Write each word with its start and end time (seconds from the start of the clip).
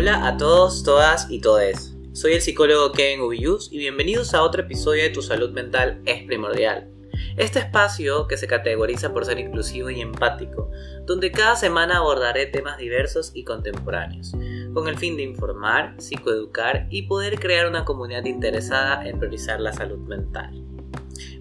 Hola 0.00 0.26
a 0.26 0.38
todos, 0.38 0.82
todas 0.82 1.30
y 1.30 1.42
todes. 1.42 1.94
Soy 2.14 2.32
el 2.32 2.40
psicólogo 2.40 2.90
Kevin 2.90 3.20
Ubiyus 3.20 3.70
y 3.70 3.76
bienvenidos 3.76 4.32
a 4.32 4.42
otro 4.42 4.62
episodio 4.62 5.02
de 5.02 5.10
Tu 5.10 5.20
salud 5.20 5.50
mental 5.50 6.00
es 6.06 6.22
primordial. 6.22 6.90
Este 7.36 7.58
espacio 7.58 8.26
que 8.26 8.38
se 8.38 8.46
categoriza 8.46 9.12
por 9.12 9.26
ser 9.26 9.38
inclusivo 9.38 9.90
y 9.90 10.00
empático, 10.00 10.70
donde 11.04 11.30
cada 11.30 11.54
semana 11.54 11.98
abordaré 11.98 12.46
temas 12.46 12.78
diversos 12.78 13.32
y 13.34 13.44
contemporáneos, 13.44 14.32
con 14.72 14.88
el 14.88 14.96
fin 14.96 15.18
de 15.18 15.24
informar, 15.24 15.96
psicoeducar 15.98 16.86
y 16.88 17.02
poder 17.02 17.38
crear 17.38 17.66
una 17.66 17.84
comunidad 17.84 18.24
interesada 18.24 19.06
en 19.06 19.18
priorizar 19.18 19.60
la 19.60 19.74
salud 19.74 19.98
mental. 19.98 20.64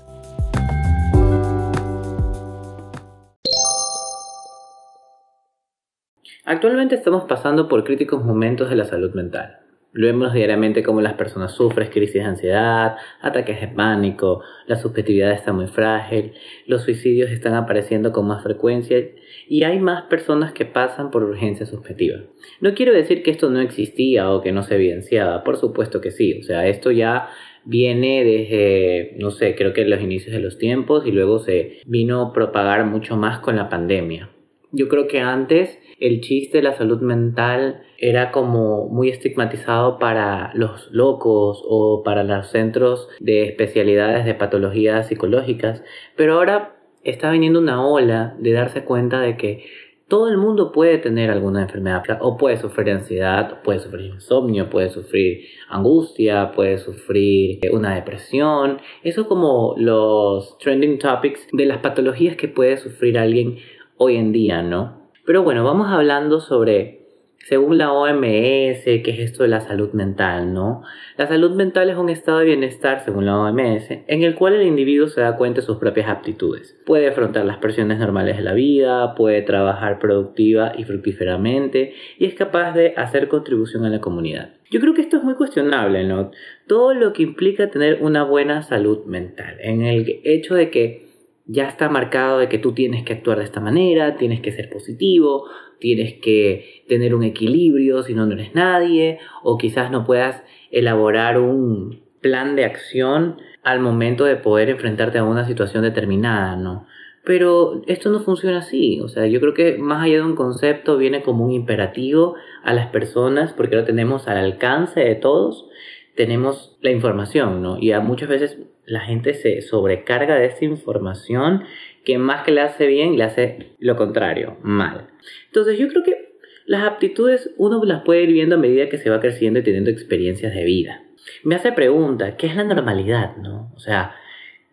Actualmente 6.44 6.94
estamos 6.94 7.24
pasando 7.24 7.68
por 7.68 7.84
críticos 7.84 8.24
momentos 8.24 8.70
de 8.70 8.76
la 8.76 8.86
salud 8.86 9.12
mental. 9.12 9.58
Lo 9.92 10.06
vemos 10.06 10.32
diariamente 10.32 10.82
como 10.82 11.00
las 11.00 11.14
personas 11.14 11.52
sufren 11.52 11.90
crisis 11.90 12.14
de 12.14 12.28
ansiedad, 12.28 12.96
ataques 13.20 13.60
de 13.60 13.68
pánico, 13.68 14.42
la 14.66 14.76
subjetividad 14.76 15.32
está 15.32 15.52
muy 15.52 15.66
frágil, 15.66 16.32
los 16.66 16.82
suicidios 16.84 17.30
están 17.30 17.54
apareciendo 17.54 18.12
con 18.12 18.26
más 18.26 18.42
frecuencia 18.42 19.04
y 19.48 19.64
hay 19.64 19.80
más 19.80 20.04
personas 20.04 20.52
que 20.52 20.64
pasan 20.64 21.10
por 21.10 21.24
urgencia 21.24 21.66
subjetiva. 21.66 22.20
No 22.60 22.72
quiero 22.74 22.92
decir 22.92 23.22
que 23.22 23.32
esto 23.32 23.50
no 23.50 23.60
existía 23.60 24.30
o 24.30 24.40
que 24.40 24.52
no 24.52 24.62
se 24.62 24.76
evidenciaba, 24.76 25.42
por 25.42 25.56
supuesto 25.56 26.00
que 26.00 26.12
sí, 26.12 26.38
o 26.38 26.42
sea, 26.44 26.68
esto 26.68 26.92
ya 26.92 27.28
viene 27.64 28.24
desde, 28.24 29.16
no 29.18 29.30
sé, 29.30 29.56
creo 29.56 29.72
que 29.72 29.84
los 29.84 30.00
inicios 30.00 30.32
de 30.32 30.40
los 30.40 30.56
tiempos 30.56 31.04
y 31.04 31.10
luego 31.10 31.40
se 31.40 31.80
vino 31.84 32.22
a 32.22 32.32
propagar 32.32 32.86
mucho 32.86 33.16
más 33.16 33.40
con 33.40 33.56
la 33.56 33.68
pandemia. 33.68 34.30
Yo 34.72 34.88
creo 34.88 35.08
que 35.08 35.20
antes 35.20 35.78
el 35.98 36.20
chiste 36.20 36.58
de 36.58 36.62
la 36.62 36.76
salud 36.76 37.00
mental 37.00 37.82
era 37.98 38.30
como 38.30 38.88
muy 38.88 39.08
estigmatizado 39.08 39.98
para 39.98 40.52
los 40.54 40.88
locos 40.92 41.62
o 41.66 42.02
para 42.04 42.24
los 42.24 42.48
centros 42.48 43.08
de 43.18 43.44
especialidades 43.44 44.24
de 44.24 44.34
patologías 44.34 45.08
psicológicas, 45.08 45.82
pero 46.16 46.34
ahora 46.34 46.76
está 47.02 47.30
viniendo 47.30 47.58
una 47.58 47.86
ola 47.86 48.36
de 48.38 48.52
darse 48.52 48.84
cuenta 48.84 49.20
de 49.20 49.36
que 49.36 49.64
todo 50.10 50.28
el 50.28 50.38
mundo 50.38 50.72
puede 50.72 50.98
tener 50.98 51.30
alguna 51.30 51.62
enfermedad 51.62 52.02
o 52.20 52.36
puede 52.36 52.56
sufrir 52.56 52.90
ansiedad, 52.90 53.62
puede 53.62 53.78
sufrir 53.78 54.06
insomnio, 54.06 54.68
puede 54.68 54.90
sufrir 54.90 55.44
angustia, 55.68 56.50
puede 56.50 56.78
sufrir 56.78 57.60
una 57.70 57.94
depresión. 57.94 58.80
Eso 59.04 59.28
como 59.28 59.74
los 59.78 60.58
trending 60.58 60.98
topics 60.98 61.46
de 61.52 61.64
las 61.64 61.78
patologías 61.78 62.34
que 62.34 62.48
puede 62.48 62.76
sufrir 62.76 63.18
alguien 63.18 63.58
hoy 64.02 64.16
en 64.16 64.32
día, 64.32 64.62
¿no? 64.62 65.10
Pero 65.26 65.42
bueno, 65.42 65.62
vamos 65.62 65.88
hablando 65.90 66.40
sobre, 66.40 67.02
según 67.36 67.76
la 67.76 67.92
OMS, 67.92 68.82
qué 68.82 69.02
es 69.04 69.18
esto 69.18 69.42
de 69.42 69.50
la 69.50 69.60
salud 69.60 69.92
mental, 69.92 70.54
¿no? 70.54 70.82
La 71.18 71.26
salud 71.28 71.50
mental 71.54 71.90
es 71.90 71.98
un 71.98 72.08
estado 72.08 72.38
de 72.38 72.46
bienestar, 72.46 73.00
según 73.04 73.26
la 73.26 73.36
OMS, 73.38 73.90
en 73.90 74.22
el 74.22 74.34
cual 74.36 74.54
el 74.54 74.66
individuo 74.66 75.08
se 75.08 75.20
da 75.20 75.36
cuenta 75.36 75.60
de 75.60 75.66
sus 75.66 75.76
propias 75.76 76.08
aptitudes. 76.08 76.80
Puede 76.86 77.08
afrontar 77.08 77.44
las 77.44 77.58
presiones 77.58 77.98
normales 77.98 78.38
de 78.38 78.42
la 78.42 78.54
vida, 78.54 79.14
puede 79.14 79.42
trabajar 79.42 79.98
productiva 79.98 80.72
y 80.78 80.84
fructíferamente 80.84 81.92
y 82.18 82.24
es 82.24 82.32
capaz 82.32 82.72
de 82.72 82.94
hacer 82.96 83.28
contribución 83.28 83.84
a 83.84 83.90
la 83.90 84.00
comunidad. 84.00 84.54
Yo 84.70 84.80
creo 84.80 84.94
que 84.94 85.02
esto 85.02 85.18
es 85.18 85.24
muy 85.24 85.34
cuestionable, 85.34 86.04
¿no? 86.04 86.30
Todo 86.66 86.94
lo 86.94 87.12
que 87.12 87.22
implica 87.22 87.68
tener 87.68 87.98
una 88.00 88.24
buena 88.24 88.62
salud 88.62 89.04
mental, 89.04 89.58
en 89.60 89.82
el 89.82 90.20
hecho 90.24 90.54
de 90.54 90.70
que 90.70 91.09
ya 91.52 91.66
está 91.66 91.88
marcado 91.88 92.38
de 92.38 92.48
que 92.48 92.58
tú 92.58 92.72
tienes 92.72 93.04
que 93.04 93.12
actuar 93.12 93.38
de 93.38 93.44
esta 93.44 93.60
manera, 93.60 94.16
tienes 94.16 94.40
que 94.40 94.52
ser 94.52 94.70
positivo, 94.70 95.46
tienes 95.80 96.14
que 96.22 96.84
tener 96.88 97.12
un 97.12 97.24
equilibrio, 97.24 98.04
si 98.04 98.14
no, 98.14 98.24
no 98.24 98.34
eres 98.34 98.54
nadie, 98.54 99.18
o 99.42 99.58
quizás 99.58 99.90
no 99.90 100.06
puedas 100.06 100.44
elaborar 100.70 101.40
un 101.40 102.02
plan 102.20 102.54
de 102.54 102.64
acción 102.64 103.38
al 103.64 103.80
momento 103.80 104.24
de 104.24 104.36
poder 104.36 104.70
enfrentarte 104.70 105.18
a 105.18 105.24
una 105.24 105.44
situación 105.44 105.82
determinada, 105.82 106.54
¿no? 106.54 106.86
Pero 107.24 107.82
esto 107.88 108.10
no 108.10 108.20
funciona 108.20 108.58
así, 108.58 109.00
o 109.00 109.08
sea, 109.08 109.26
yo 109.26 109.40
creo 109.40 109.52
que 109.52 109.76
más 109.76 110.04
allá 110.04 110.16
de 110.16 110.22
un 110.22 110.36
concepto 110.36 110.96
viene 110.98 111.22
como 111.22 111.44
un 111.44 111.50
imperativo 111.50 112.36
a 112.62 112.72
las 112.72 112.86
personas 112.86 113.52
porque 113.52 113.76
lo 113.76 113.84
tenemos 113.84 114.28
al 114.28 114.36
alcance 114.36 115.00
de 115.00 115.16
todos, 115.16 115.68
tenemos 116.14 116.78
la 116.80 116.90
información, 116.90 117.60
¿no? 117.60 117.76
Y 117.78 117.92
a 117.92 118.00
muchas 118.00 118.28
veces 118.28 118.58
la 118.90 119.00
gente 119.00 119.34
se 119.34 119.62
sobrecarga 119.62 120.36
de 120.36 120.46
esa 120.46 120.64
información 120.64 121.62
que 122.04 122.18
más 122.18 122.42
que 122.42 122.50
le 122.50 122.60
hace 122.60 122.88
bien, 122.88 123.16
le 123.16 123.22
hace 123.24 123.76
lo 123.78 123.96
contrario, 123.96 124.56
mal. 124.62 125.08
Entonces 125.46 125.78
yo 125.78 125.86
creo 125.88 126.02
que 126.02 126.34
las 126.66 126.82
aptitudes 126.82 127.50
uno 127.56 127.84
las 127.84 128.02
puede 128.02 128.24
ir 128.24 128.32
viendo 128.32 128.56
a 128.56 128.58
medida 128.58 128.88
que 128.88 128.98
se 128.98 129.08
va 129.08 129.20
creciendo 129.20 129.60
y 129.60 129.62
teniendo 129.62 129.90
experiencias 129.90 130.54
de 130.54 130.64
vida. 130.64 131.04
Me 131.44 131.54
hace 131.54 131.70
pregunta, 131.70 132.36
¿qué 132.36 132.48
es 132.48 132.56
la 132.56 132.64
normalidad? 132.64 133.36
¿no? 133.36 133.72
O 133.76 133.78
sea, 133.78 134.16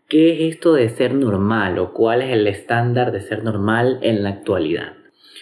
¿qué 0.08 0.34
es 0.34 0.56
esto 0.56 0.74
de 0.74 0.90
ser 0.90 1.14
normal 1.14 1.78
o 1.78 1.94
cuál 1.94 2.24
es 2.24 2.32
el 2.32 2.48
estándar 2.48 3.12
de 3.12 3.22
ser 3.22 3.44
normal 3.44 4.00
en 4.02 4.24
la 4.24 4.30
actualidad? 4.30 4.94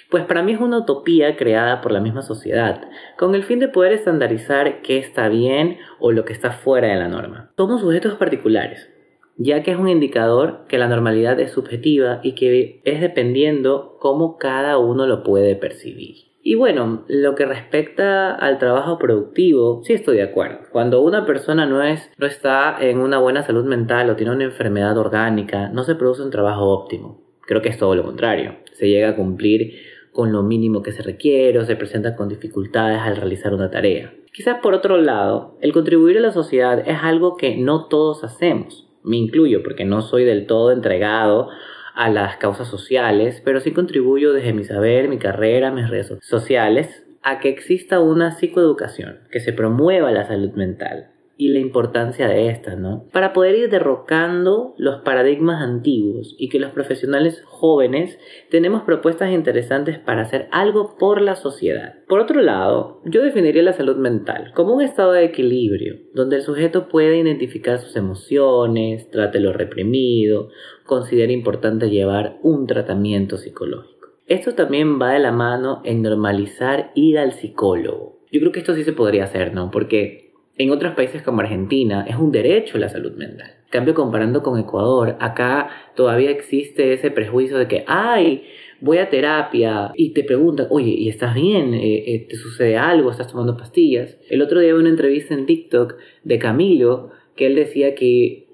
Pues 0.09 0.25
para 0.25 0.43
mí 0.43 0.53
es 0.53 0.59
una 0.59 0.79
utopía 0.79 1.35
creada 1.35 1.81
por 1.81 1.91
la 1.91 1.99
misma 1.99 2.21
sociedad, 2.21 2.81
con 3.17 3.35
el 3.35 3.43
fin 3.43 3.59
de 3.59 3.67
poder 3.67 3.93
estandarizar 3.93 4.81
qué 4.81 4.97
está 4.97 5.29
bien 5.29 5.77
o 5.99 6.11
lo 6.11 6.25
que 6.25 6.33
está 6.33 6.51
fuera 6.51 6.89
de 6.89 6.95
la 6.95 7.07
norma. 7.07 7.51
Somos 7.57 7.81
sujetos 7.81 8.15
particulares, 8.15 8.89
ya 9.37 9.63
que 9.63 9.71
es 9.71 9.77
un 9.77 9.89
indicador 9.89 10.65
que 10.67 10.77
la 10.77 10.87
normalidad 10.87 11.39
es 11.39 11.51
subjetiva 11.51 12.19
y 12.23 12.35
que 12.35 12.81
es 12.83 13.01
dependiendo 13.01 13.97
cómo 13.99 14.37
cada 14.37 14.77
uno 14.77 15.07
lo 15.07 15.23
puede 15.23 15.55
percibir. 15.55 16.35
Y 16.47 16.53
bueno, 16.53 17.05
lo 17.07 17.33
que 17.33 17.47
respecta 17.47 18.35
al 18.35 18.59
trabajo 18.59 18.99
productivo, 18.99 19.81
sí 19.83 19.93
estoy 19.93 20.17
de 20.17 20.23
acuerdo. 20.23 20.59
Cuando 20.71 21.01
una 21.01 21.25
persona 21.25 21.65
no, 21.65 21.81
es, 21.81 22.11
no 22.19 22.27
está 22.27 22.77
en 22.79 22.99
una 22.99 23.17
buena 23.17 23.41
salud 23.41 23.65
mental 23.65 24.11
o 24.11 24.15
tiene 24.15 24.31
una 24.31 24.43
enfermedad 24.43 24.95
orgánica, 24.95 25.69
no 25.69 25.83
se 25.83 25.95
produce 25.95 26.21
un 26.21 26.29
trabajo 26.29 26.69
óptimo. 26.69 27.23
Creo 27.41 27.63
que 27.63 27.69
es 27.69 27.79
todo 27.79 27.95
lo 27.95 28.03
contrario. 28.03 28.57
Se 28.73 28.87
llega 28.87 29.09
a 29.09 29.15
cumplir 29.15 29.73
con 30.15 30.31
lo 30.31 30.43
mínimo 30.43 30.81
que 30.81 30.93
se 30.93 31.03
requiere 31.03 31.59
o 31.59 31.65
se 31.65 31.75
presentan 31.75 32.15
con 32.15 32.29
dificultades 32.29 32.99
al 32.99 33.17
realizar 33.17 33.53
una 33.53 33.69
tarea. 33.69 34.13
Quizás 34.31 34.59
por 34.63 34.73
otro 34.73 34.95
lado, 34.97 35.57
el 35.59 35.73
contribuir 35.73 36.17
a 36.17 36.21
la 36.21 36.31
sociedad 36.31 36.87
es 36.87 36.97
algo 37.01 37.35
que 37.35 37.57
no 37.57 37.87
todos 37.87 38.23
hacemos. 38.23 38.87
Me 39.03 39.17
incluyo 39.17 39.61
porque 39.61 39.83
no 39.83 40.01
soy 40.01 40.23
del 40.23 40.47
todo 40.47 40.71
entregado 40.71 41.49
a 41.93 42.09
las 42.09 42.37
causas 42.37 42.69
sociales, 42.69 43.41
pero 43.43 43.59
sí 43.59 43.71
contribuyo 43.71 44.31
desde 44.31 44.53
mi 44.53 44.63
saber, 44.63 45.09
mi 45.09 45.17
carrera, 45.17 45.69
mis 45.71 45.89
redes 45.89 46.13
sociales, 46.21 47.05
a 47.21 47.39
que 47.39 47.49
exista 47.49 47.99
una 47.99 48.31
psicoeducación, 48.31 49.19
que 49.31 49.41
se 49.41 49.51
promueva 49.51 50.11
la 50.11 50.25
salud 50.25 50.51
mental, 50.53 51.09
y 51.37 51.49
la 51.49 51.59
importancia 51.59 52.27
de 52.27 52.49
esta, 52.49 52.75
¿no? 52.75 53.07
Para 53.11 53.33
poder 53.33 53.55
ir 53.55 53.69
derrocando 53.69 54.73
los 54.77 55.01
paradigmas 55.01 55.61
antiguos 55.61 56.35
y 56.37 56.49
que 56.49 56.59
los 56.59 56.71
profesionales 56.71 57.41
jóvenes 57.45 58.17
tenemos 58.49 58.83
propuestas 58.83 59.31
interesantes 59.31 59.99
para 59.99 60.21
hacer 60.21 60.47
algo 60.51 60.95
por 60.97 61.21
la 61.21 61.35
sociedad. 61.35 61.95
Por 62.07 62.19
otro 62.19 62.41
lado, 62.41 63.01
yo 63.05 63.21
definiría 63.21 63.63
la 63.63 63.73
salud 63.73 63.97
mental 63.97 64.51
como 64.55 64.75
un 64.75 64.81
estado 64.81 65.11
de 65.11 65.25
equilibrio, 65.25 65.95
donde 66.13 66.37
el 66.37 66.41
sujeto 66.41 66.87
puede 66.87 67.17
identificar 67.17 67.79
sus 67.79 67.95
emociones, 67.95 69.09
trate 69.11 69.39
lo 69.39 69.51
reprimido, 69.53 70.49
considera 70.85 71.31
importante 71.31 71.89
llevar 71.89 72.37
un 72.43 72.67
tratamiento 72.67 73.37
psicológico. 73.37 73.95
Esto 74.27 74.55
también 74.55 74.99
va 74.99 75.11
de 75.11 75.19
la 75.19 75.31
mano 75.31 75.81
en 75.83 76.01
normalizar 76.01 76.91
ir 76.95 77.19
al 77.19 77.33
psicólogo. 77.33 78.21
Yo 78.31 78.39
creo 78.39 78.51
que 78.51 78.59
esto 78.59 78.73
sí 78.73 78.83
se 78.83 78.93
podría 78.93 79.25
hacer, 79.25 79.53
¿no? 79.53 79.69
Porque 79.69 80.24
en 80.57 80.71
otros 80.71 80.93
países 80.95 81.21
como 81.21 81.41
Argentina 81.41 82.05
es 82.07 82.15
un 82.15 82.31
derecho 82.31 82.77
la 82.77 82.89
salud 82.89 83.13
mental. 83.13 83.51
En 83.65 83.69
cambio, 83.69 83.93
comparando 83.93 84.41
con 84.41 84.59
Ecuador, 84.59 85.17
acá 85.19 85.69
todavía 85.95 86.31
existe 86.31 86.93
ese 86.93 87.11
prejuicio 87.11 87.57
de 87.57 87.67
que, 87.67 87.83
ay, 87.87 88.43
voy 88.79 88.99
a 88.99 89.09
terapia 89.09 89.91
y 89.95 90.13
te 90.13 90.23
preguntan, 90.23 90.67
oye, 90.69 90.91
¿y 90.91 91.09
estás 91.09 91.35
bien? 91.35 91.73
Eh, 91.73 92.03
eh, 92.07 92.27
¿Te 92.29 92.35
sucede 92.37 92.77
algo? 92.77 93.11
¿Estás 93.11 93.27
tomando 93.27 93.57
pastillas? 93.57 94.17
El 94.29 94.41
otro 94.41 94.59
día 94.59 94.73
vi 94.73 94.79
una 94.79 94.89
entrevista 94.89 95.33
en 95.33 95.45
TikTok 95.45 95.95
de 96.23 96.39
Camilo 96.39 97.11
que 97.35 97.47
él 97.47 97.55
decía 97.55 97.95
que 97.95 98.47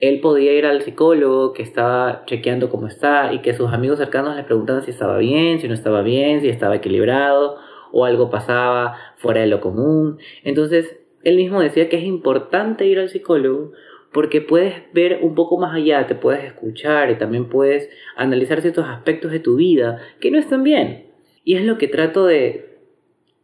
él 0.00 0.20
podía 0.20 0.52
ir 0.52 0.66
al 0.66 0.82
psicólogo, 0.82 1.52
que 1.52 1.62
estaba 1.62 2.24
chequeando 2.26 2.68
cómo 2.68 2.88
está 2.88 3.32
y 3.32 3.42
que 3.42 3.54
sus 3.54 3.72
amigos 3.72 3.98
cercanos 3.98 4.36
le 4.36 4.42
preguntaban 4.42 4.82
si 4.82 4.90
estaba 4.90 5.18
bien, 5.18 5.60
si 5.60 5.68
no 5.68 5.74
estaba 5.74 6.02
bien, 6.02 6.40
si 6.40 6.48
estaba 6.48 6.76
equilibrado 6.76 7.56
o 7.92 8.04
algo 8.04 8.28
pasaba 8.28 8.96
fuera 9.16 9.42
de 9.42 9.46
lo 9.46 9.60
común. 9.60 10.18
Entonces, 10.42 11.03
él 11.24 11.36
mismo 11.36 11.60
decía 11.60 11.88
que 11.88 11.96
es 11.96 12.04
importante 12.04 12.86
ir 12.86 12.98
al 12.98 13.08
psicólogo 13.08 13.72
porque 14.12 14.40
puedes 14.40 14.74
ver 14.92 15.18
un 15.22 15.34
poco 15.34 15.58
más 15.58 15.74
allá, 15.74 16.06
te 16.06 16.14
puedes 16.14 16.44
escuchar 16.44 17.10
y 17.10 17.18
también 17.18 17.48
puedes 17.48 17.90
analizar 18.14 18.60
ciertos 18.60 18.86
aspectos 18.86 19.32
de 19.32 19.40
tu 19.40 19.56
vida 19.56 20.00
que 20.20 20.30
no 20.30 20.38
están 20.38 20.62
bien. 20.62 21.06
Y 21.42 21.56
es 21.56 21.64
lo 21.64 21.78
que 21.78 21.88
trato 21.88 22.24
de, 22.26 22.78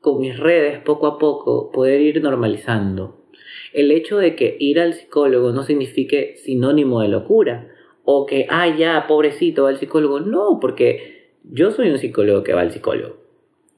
con 0.00 0.20
mis 0.20 0.38
redes, 0.38 0.78
poco 0.78 1.08
a 1.08 1.18
poco, 1.18 1.72
poder 1.72 2.00
ir 2.00 2.22
normalizando. 2.22 3.26
El 3.72 3.90
hecho 3.90 4.18
de 4.18 4.36
que 4.36 4.56
ir 4.60 4.78
al 4.78 4.94
psicólogo 4.94 5.50
no 5.50 5.64
signifique 5.64 6.36
sinónimo 6.36 7.00
de 7.00 7.08
locura, 7.08 7.68
o 8.04 8.26
que, 8.26 8.46
ah, 8.48 8.68
ya, 8.68 9.06
pobrecito, 9.08 9.64
va 9.64 9.70
al 9.70 9.78
psicólogo. 9.78 10.20
No, 10.20 10.58
porque 10.60 11.32
yo 11.44 11.70
soy 11.70 11.90
un 11.90 11.98
psicólogo 11.98 12.42
que 12.42 12.54
va 12.54 12.60
al 12.60 12.72
psicólogo. 12.72 13.16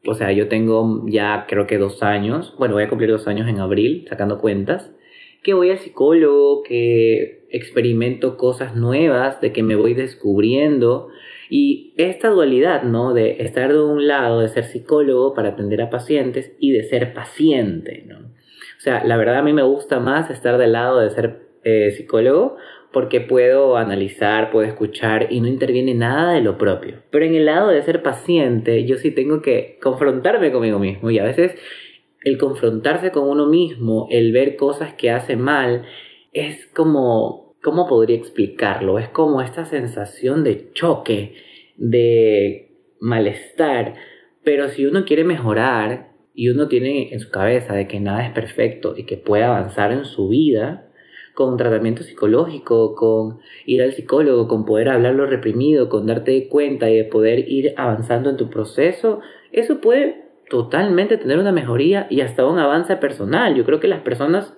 O 0.04 0.14
sea, 0.14 0.32
yo 0.32 0.49
tengo 0.49 1.04
ya 1.06 1.46
creo 1.49 1.66
que 1.66 1.78
dos 1.78 2.02
años, 2.02 2.54
bueno, 2.58 2.75
voy 2.75 2.84
a 2.84 2.88
cumplir 2.88 3.10
dos 3.10 3.28
años 3.28 3.49
en 3.49 3.60
abril, 3.60 4.04
sacando 4.08 4.38
cuentas, 4.38 4.90
que 5.43 5.54
voy 5.54 5.70
al 5.70 5.78
psicólogo, 5.78 6.62
que 6.62 7.46
experimento 7.50 8.37
cosas 8.37 8.75
nuevas, 8.75 9.40
de 9.40 9.52
que 9.52 9.62
me 9.62 9.76
voy 9.76 9.94
descubriendo. 9.94 11.08
Y 11.50 11.94
esta 11.96 12.28
dualidad, 12.28 12.82
¿no? 12.84 13.12
De 13.12 13.43
estar 13.43 13.72
de 13.72 13.81
un 13.81 14.06
lado, 14.06 14.40
de 14.40 14.49
ser 14.49 14.64
psicólogo 14.64 15.34
para 15.34 15.50
atender 15.50 15.82
a 15.82 15.90
pacientes 15.90 16.52
y 16.58 16.72
de 16.72 16.84
ser 16.84 17.12
paciente, 17.12 18.05
¿no? 18.06 18.19
O 18.19 18.81
sea, 18.81 19.05
la 19.05 19.16
verdad 19.16 19.37
a 19.37 19.43
mí 19.43 19.52
me 19.52 19.62
gusta 19.62 20.00
más 20.00 20.31
estar 20.31 20.58
del 20.58 20.72
lado 20.72 20.98
de 20.98 21.10
ser 21.10 21.43
eh, 21.62 21.93
psicólogo 21.93 22.56
porque 22.92 23.20
puedo 23.20 23.76
analizar, 23.76 24.50
puedo 24.50 24.66
escuchar 24.66 25.28
y 25.30 25.40
no 25.40 25.48
interviene 25.48 25.94
nada 25.94 26.34
de 26.34 26.40
lo 26.40 26.58
propio. 26.58 27.02
Pero 27.10 27.24
en 27.24 27.34
el 27.34 27.46
lado 27.46 27.68
de 27.68 27.82
ser 27.82 28.02
paciente, 28.02 28.84
yo 28.84 28.96
sí 28.96 29.10
tengo 29.10 29.40
que 29.42 29.78
confrontarme 29.82 30.52
conmigo 30.52 30.78
mismo 30.78 31.10
y 31.10 31.18
a 31.18 31.24
veces 31.24 31.54
el 32.24 32.38
confrontarse 32.38 33.10
con 33.10 33.28
uno 33.28 33.46
mismo, 33.46 34.06
el 34.10 34.32
ver 34.32 34.56
cosas 34.56 34.94
que 34.94 35.10
hace 35.10 35.36
mal, 35.36 35.84
es 36.32 36.66
como, 36.66 37.56
¿cómo 37.62 37.88
podría 37.88 38.16
explicarlo? 38.16 38.98
Es 38.98 39.08
como 39.08 39.42
esta 39.42 39.64
sensación 39.64 40.44
de 40.44 40.70
choque, 40.72 41.34
de 41.76 42.76
malestar. 43.00 43.94
Pero 44.44 44.68
si 44.68 44.86
uno 44.86 45.04
quiere 45.04 45.24
mejorar 45.24 46.12
y 46.34 46.48
uno 46.48 46.68
tiene 46.68 47.12
en 47.12 47.20
su 47.20 47.30
cabeza 47.30 47.74
de 47.74 47.88
que 47.88 48.00
nada 48.00 48.24
es 48.26 48.32
perfecto 48.32 48.94
y 48.96 49.04
que 49.04 49.16
puede 49.16 49.44
avanzar 49.44 49.92
en 49.92 50.04
su 50.04 50.28
vida, 50.28 50.91
con 51.34 51.56
tratamiento 51.56 52.02
psicológico, 52.02 52.94
con 52.94 53.40
ir 53.67 53.82
al 53.82 53.93
psicólogo, 53.93 54.49
con 54.49 54.64
poder 54.64 54.88
hablar 54.88 55.14
lo 55.14 55.26
reprimido, 55.26 55.88
con 55.88 56.06
darte 56.06 56.49
cuenta 56.49 56.90
y 56.90 56.96
de 56.96 57.05
poder 57.05 57.49
ir 57.50 57.75
avanzando 57.76 58.31
en 58.31 58.37
tu 58.37 58.50
proceso, 58.50 59.20
eso 59.50 59.81
puede 59.81 60.23
totalmente 60.49 61.17
tener 61.17 61.38
una 61.38 61.52
mejoría 61.52 62.06
y 62.11 62.20
hasta 62.20 62.44
un 62.44 62.58
avance 62.58 62.96
personal. 62.96 63.55
Yo 63.55 63.64
creo 63.64 63.81
que 63.81 63.88
las 63.88 64.02
personas 64.02 64.55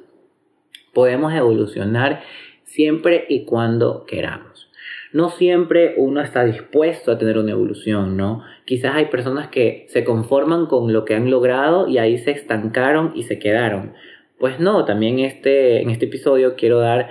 podemos 0.92 1.32
evolucionar 1.32 2.22
siempre 2.64 3.26
y 3.28 3.44
cuando 3.44 4.04
queramos. 4.04 4.70
No 5.12 5.30
siempre 5.30 5.94
uno 5.96 6.20
está 6.20 6.44
dispuesto 6.44 7.12
a 7.12 7.18
tener 7.18 7.38
una 7.38 7.52
evolución, 7.52 8.16
¿no? 8.16 8.42
Quizás 8.64 8.96
hay 8.96 9.04
personas 9.04 9.46
que 9.46 9.86
se 9.88 10.02
conforman 10.02 10.66
con 10.66 10.92
lo 10.92 11.04
que 11.04 11.14
han 11.14 11.30
logrado 11.30 11.86
y 11.86 11.98
ahí 11.98 12.18
se 12.18 12.32
estancaron 12.32 13.12
y 13.14 13.22
se 13.22 13.38
quedaron. 13.38 13.92
Pues 14.38 14.60
no, 14.60 14.84
también 14.84 15.18
este, 15.20 15.82
en 15.82 15.90
este 15.90 16.06
episodio 16.06 16.54
quiero 16.56 16.80
dar 16.80 17.10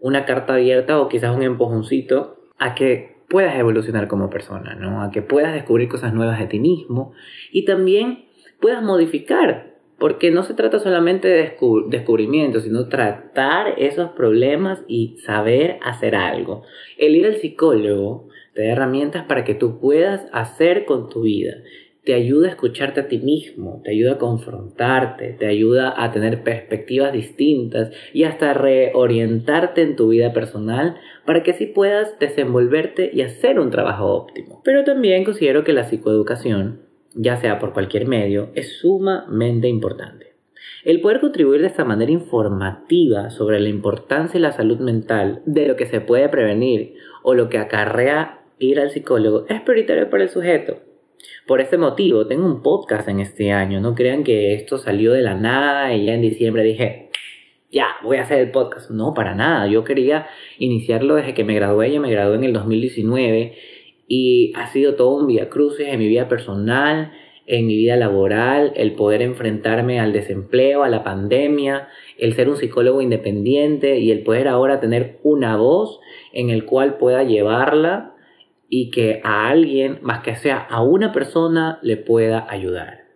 una 0.00 0.24
carta 0.24 0.54
abierta 0.54 1.00
o 1.00 1.08
quizás 1.08 1.34
un 1.34 1.42
empujoncito 1.42 2.36
a 2.58 2.74
que 2.74 3.16
puedas 3.28 3.56
evolucionar 3.56 4.08
como 4.08 4.30
persona, 4.30 4.74
¿no? 4.74 5.02
A 5.02 5.10
que 5.10 5.22
puedas 5.22 5.52
descubrir 5.52 5.88
cosas 5.88 6.12
nuevas 6.12 6.38
de 6.38 6.46
ti 6.46 6.60
mismo 6.60 7.12
y 7.50 7.64
también 7.64 8.26
puedas 8.60 8.82
modificar, 8.82 9.74
porque 9.98 10.30
no 10.30 10.42
se 10.42 10.54
trata 10.54 10.78
solamente 10.78 11.28
de 11.28 11.56
descubrimiento, 11.88 12.60
sino 12.60 12.88
tratar 12.88 13.74
esos 13.78 14.10
problemas 14.10 14.82
y 14.86 15.16
saber 15.18 15.78
hacer 15.82 16.14
algo. 16.14 16.62
El 16.98 17.16
ir 17.16 17.26
al 17.26 17.36
psicólogo 17.36 18.28
te 18.54 18.62
da 18.62 18.72
herramientas 18.72 19.24
para 19.24 19.44
que 19.44 19.54
tú 19.54 19.80
puedas 19.80 20.26
hacer 20.32 20.84
con 20.84 21.08
tu 21.08 21.22
vida 21.22 21.54
te 22.06 22.14
ayuda 22.14 22.46
a 22.46 22.50
escucharte 22.50 23.00
a 23.00 23.08
ti 23.08 23.18
mismo, 23.18 23.82
te 23.84 23.90
ayuda 23.90 24.12
a 24.12 24.18
confrontarte, 24.18 25.32
te 25.32 25.46
ayuda 25.46 25.92
a 25.96 26.12
tener 26.12 26.44
perspectivas 26.44 27.12
distintas 27.12 27.90
y 28.12 28.22
hasta 28.22 28.54
reorientarte 28.54 29.82
en 29.82 29.96
tu 29.96 30.10
vida 30.10 30.32
personal 30.32 30.94
para 31.26 31.42
que 31.42 31.50
así 31.50 31.66
puedas 31.66 32.16
desenvolverte 32.20 33.10
y 33.12 33.22
hacer 33.22 33.58
un 33.58 33.70
trabajo 33.70 34.06
óptimo. 34.06 34.62
Pero 34.64 34.84
también 34.84 35.24
considero 35.24 35.64
que 35.64 35.72
la 35.72 35.82
psicoeducación, 35.82 36.82
ya 37.16 37.38
sea 37.38 37.58
por 37.58 37.72
cualquier 37.72 38.06
medio, 38.06 38.50
es 38.54 38.78
sumamente 38.78 39.66
importante. 39.66 40.36
El 40.84 41.00
poder 41.00 41.18
contribuir 41.18 41.60
de 41.60 41.66
esta 41.66 41.84
manera 41.84 42.12
informativa 42.12 43.30
sobre 43.30 43.58
la 43.58 43.68
importancia 43.68 44.34
de 44.34 44.46
la 44.46 44.52
salud 44.52 44.78
mental, 44.78 45.42
de 45.44 45.66
lo 45.66 45.74
que 45.74 45.86
se 45.86 46.00
puede 46.00 46.28
prevenir 46.28 46.94
o 47.24 47.34
lo 47.34 47.48
que 47.48 47.58
acarrea 47.58 48.42
ir 48.60 48.78
al 48.78 48.90
psicólogo 48.90 49.44
es 49.48 49.60
prioritario 49.62 50.08
para 50.08 50.22
el 50.22 50.28
sujeto 50.28 50.85
por 51.46 51.60
este 51.60 51.78
motivo, 51.78 52.26
tengo 52.26 52.44
un 52.44 52.62
podcast 52.62 53.08
en 53.08 53.20
este 53.20 53.52
año. 53.52 53.80
No 53.80 53.94
crean 53.94 54.24
que 54.24 54.54
esto 54.54 54.78
salió 54.78 55.12
de 55.12 55.22
la 55.22 55.34
nada 55.34 55.94
y 55.94 56.06
ya 56.06 56.14
en 56.14 56.22
diciembre 56.22 56.62
dije, 56.62 57.10
ya, 57.70 57.86
voy 58.02 58.16
a 58.16 58.22
hacer 58.22 58.40
el 58.40 58.50
podcast. 58.50 58.90
No, 58.90 59.14
para 59.14 59.34
nada. 59.34 59.66
Yo 59.68 59.84
quería 59.84 60.26
iniciarlo 60.58 61.14
desde 61.14 61.34
que 61.34 61.44
me 61.44 61.54
gradué. 61.54 61.92
Yo 61.92 62.00
me 62.00 62.10
gradué 62.10 62.36
en 62.36 62.44
el 62.44 62.52
2019 62.52 63.54
y 64.08 64.52
ha 64.56 64.66
sido 64.68 64.94
todo 64.94 65.16
un 65.16 65.26
vía 65.26 65.48
cruces 65.48 65.88
en 65.88 65.98
mi 65.98 66.08
vida 66.08 66.28
personal, 66.28 67.12
en 67.46 67.66
mi 67.66 67.76
vida 67.76 67.96
laboral, 67.96 68.72
el 68.74 68.94
poder 68.94 69.22
enfrentarme 69.22 70.00
al 70.00 70.12
desempleo, 70.12 70.82
a 70.82 70.88
la 70.88 71.04
pandemia, 71.04 71.88
el 72.18 72.32
ser 72.34 72.48
un 72.48 72.56
psicólogo 72.56 73.00
independiente 73.00 73.98
y 73.98 74.10
el 74.10 74.24
poder 74.24 74.48
ahora 74.48 74.80
tener 74.80 75.20
una 75.22 75.56
voz 75.56 76.00
en 76.32 76.50
el 76.50 76.64
cual 76.64 76.98
pueda 76.98 77.22
llevarla 77.22 78.15
y 78.68 78.90
que 78.90 79.20
a 79.24 79.48
alguien, 79.48 79.98
más 80.02 80.22
que 80.22 80.34
sea 80.34 80.58
a 80.58 80.82
una 80.82 81.12
persona, 81.12 81.78
le 81.82 81.96
pueda 81.96 82.46
ayudar. 82.48 83.06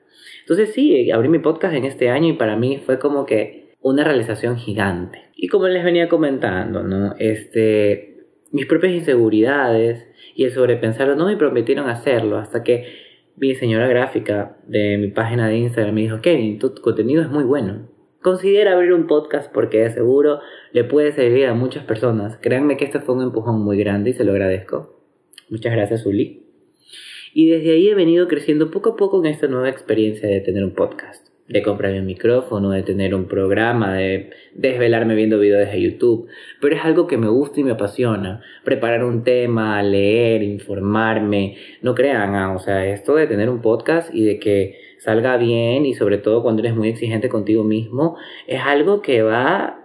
Entonces 0.41 0.73
sí, 0.73 1.11
abrí 1.11 1.29
mi 1.29 1.39
podcast 1.39 1.75
en 1.75 1.85
este 1.85 2.11
año 2.11 2.29
y 2.29 2.33
para 2.33 2.57
mí 2.57 2.79
fue 2.85 2.99
como 2.99 3.27
que 3.27 3.77
una 3.81 4.05
realización 4.05 4.57
gigante. 4.57 5.31
Y 5.35 5.49
como 5.49 5.69
les 5.69 5.85
venía 5.85 6.09
comentando, 6.09 6.83
¿no? 6.83 7.15
Este, 7.19 8.27
mis 8.51 8.67
propias 8.67 8.93
inseguridades 8.93 10.07
y 10.35 10.45
el 10.45 10.51
sobrepensarlo 10.51 11.17
no 11.17 11.27
me 11.27 11.37
prometieron 11.37 11.89
hacerlo 11.89 12.39
hasta 12.39 12.63
que 12.63 12.85
mi 13.37 13.49
diseñadora 13.49 13.89
gráfica 13.89 14.59
de 14.67 14.99
mi 14.99 15.09
página 15.09 15.49
de 15.49 15.57
Instagram 15.57 15.95
me 15.95 16.03
dijo, 16.03 16.21
Kevin, 16.21 16.59
tu 16.59 16.75
contenido 16.75 17.23
es 17.23 17.31
muy 17.31 17.45
bueno. 17.45 17.89
Considera 18.21 18.75
abrir 18.75 18.93
un 18.93 19.07
podcast 19.07 19.51
porque 19.51 19.79
de 19.79 19.91
seguro 19.91 20.41
le 20.73 20.85
puede 20.85 21.13
servir 21.13 21.47
a 21.47 21.55
muchas 21.55 21.85
personas. 21.85 22.37
Créanme 22.43 22.77
que 22.77 22.85
este 22.85 23.01
fue 23.01 23.15
un 23.15 23.23
empujón 23.23 23.63
muy 23.63 23.79
grande 23.79 24.11
y 24.11 24.13
se 24.13 24.25
lo 24.25 24.33
agradezco. 24.33 25.00
Muchas 25.51 25.73
gracias, 25.73 26.07
Uli. 26.07 26.47
Y 27.35 27.51
desde 27.51 27.73
ahí 27.73 27.89
he 27.89 27.95
venido 27.95 28.29
creciendo 28.29 28.71
poco 28.71 28.91
a 28.91 28.97
poco 28.97 29.19
en 29.19 29.27
esta 29.27 29.49
nueva 29.49 29.69
experiencia 29.69 30.29
de 30.29 30.41
tener 30.41 30.65
un 30.65 30.75
podcast, 30.75 31.29
de 31.49 31.63
comprarme 31.63 32.01
un 32.01 32.07
micrófono, 32.07 32.71
de 32.71 32.83
tener 32.83 33.15
un 33.15 33.27
programa, 33.27 33.95
de 33.95 34.31
desvelarme 34.55 35.17
viendo 35.17 35.39
videos 35.41 35.71
de 35.71 35.81
YouTube. 35.81 36.29
Pero 36.61 36.77
es 36.77 36.85
algo 36.85 37.09
que 37.09 37.17
me 37.17 37.29
gusta 37.29 37.61
y 37.61 37.65
me 37.65 37.73
apasiona. 37.73 38.43
Preparar 38.65 39.05
un 39.05 39.25
tema, 39.25 39.83
leer, 39.83 40.43
informarme. 40.43 41.57
No 41.83 41.95
crean, 41.95 42.35
ah, 42.37 42.55
o 42.55 42.61
sea, 42.61 42.87
esto 42.87 43.17
de 43.17 43.27
tener 43.27 43.51
un 43.51 43.61
podcast 43.61 44.15
y 44.15 44.25
de 44.25 44.39
que 44.39 44.79
salga 44.99 45.37
bien 45.37 45.87
y 45.87 45.95
sobre 45.95 46.19
todo 46.19 46.43
cuando 46.43 46.63
eres 46.63 46.77
muy 46.77 46.89
exigente 46.89 47.29
contigo 47.29 47.65
mismo, 47.65 48.17
es 48.47 48.61
algo 48.61 49.03
que 49.03 49.23
va 49.23 49.80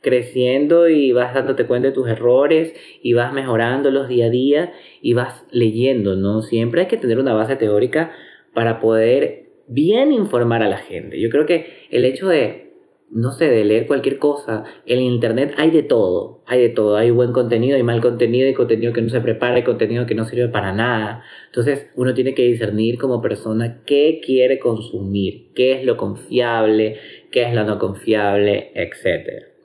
creciendo 0.00 0.88
y 0.88 1.12
vas 1.12 1.34
dándote 1.34 1.66
cuenta 1.66 1.88
de 1.88 1.94
tus 1.94 2.08
errores 2.08 2.74
y 3.02 3.12
vas 3.14 3.32
mejorándolos 3.32 4.08
día 4.08 4.26
a 4.26 4.30
día 4.30 4.72
y 5.02 5.14
vas 5.14 5.44
leyendo, 5.50 6.16
¿no? 6.16 6.42
Siempre 6.42 6.82
hay 6.82 6.86
que 6.86 6.96
tener 6.96 7.18
una 7.18 7.34
base 7.34 7.56
teórica 7.56 8.12
para 8.54 8.80
poder 8.80 9.48
bien 9.66 10.12
informar 10.12 10.62
a 10.62 10.68
la 10.68 10.78
gente. 10.78 11.20
Yo 11.20 11.30
creo 11.30 11.46
que 11.46 11.66
el 11.90 12.04
hecho 12.04 12.28
de, 12.28 12.72
no 13.10 13.32
sé, 13.32 13.48
de 13.48 13.64
leer 13.64 13.86
cualquier 13.86 14.18
cosa, 14.18 14.64
en 14.86 15.00
Internet 15.00 15.54
hay 15.56 15.70
de 15.70 15.82
todo, 15.82 16.42
hay 16.46 16.62
de 16.62 16.68
todo, 16.70 16.96
hay 16.96 17.10
buen 17.10 17.32
contenido, 17.32 17.76
hay 17.76 17.82
mal 17.82 18.00
contenido, 18.00 18.46
hay 18.46 18.54
contenido 18.54 18.92
que 18.92 19.02
no 19.02 19.08
se 19.10 19.20
prepara, 19.20 19.56
hay 19.56 19.64
contenido 19.64 20.06
que 20.06 20.14
no 20.14 20.24
sirve 20.24 20.48
para 20.48 20.72
nada. 20.72 21.24
Entonces 21.46 21.90
uno 21.96 22.14
tiene 22.14 22.34
que 22.34 22.42
discernir 22.42 22.98
como 22.98 23.20
persona 23.20 23.82
qué 23.84 24.20
quiere 24.24 24.58
consumir, 24.58 25.52
qué 25.54 25.72
es 25.72 25.84
lo 25.84 25.96
confiable, 25.96 26.98
qué 27.30 27.42
es 27.42 27.54
lo 27.54 27.64
no 27.64 27.78
confiable, 27.78 28.70
etcétera. 28.74 29.57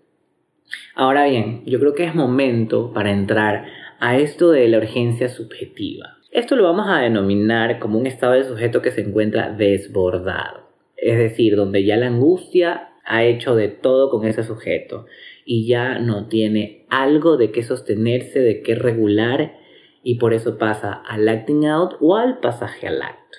Ahora 0.95 1.25
bien, 1.25 1.63
yo 1.65 1.79
creo 1.79 1.95
que 1.95 2.03
es 2.03 2.13
momento 2.13 2.93
para 2.93 3.11
entrar 3.11 3.65
a 3.99 4.17
esto 4.17 4.51
de 4.51 4.67
la 4.67 4.77
urgencia 4.77 5.27
subjetiva. 5.27 6.17
Esto 6.29 6.55
lo 6.55 6.63
vamos 6.63 6.87
a 6.87 6.99
denominar 6.99 7.79
como 7.79 7.97
un 7.97 8.05
estado 8.05 8.33
del 8.33 8.45
sujeto 8.45 8.81
que 8.81 8.91
se 8.91 9.01
encuentra 9.01 9.51
desbordado, 9.51 10.69
es 10.97 11.17
decir, 11.17 11.55
donde 11.55 11.83
ya 11.83 11.97
la 11.97 12.07
angustia 12.07 12.89
ha 13.05 13.23
hecho 13.23 13.55
de 13.55 13.69
todo 13.69 14.09
con 14.09 14.25
ese 14.27 14.43
sujeto 14.43 15.07
y 15.45 15.67
ya 15.67 15.99
no 15.99 16.27
tiene 16.27 16.85
algo 16.89 17.37
de 17.37 17.51
qué 17.51 17.63
sostenerse, 17.63 18.39
de 18.39 18.61
qué 18.61 18.75
regular 18.75 19.57
y 20.03 20.15
por 20.15 20.33
eso 20.33 20.57
pasa 20.57 20.93
al 20.93 21.27
acting 21.27 21.65
out 21.65 21.95
o 22.01 22.17
al 22.17 22.39
pasaje 22.39 22.87
al 22.87 23.01
acto. 23.01 23.37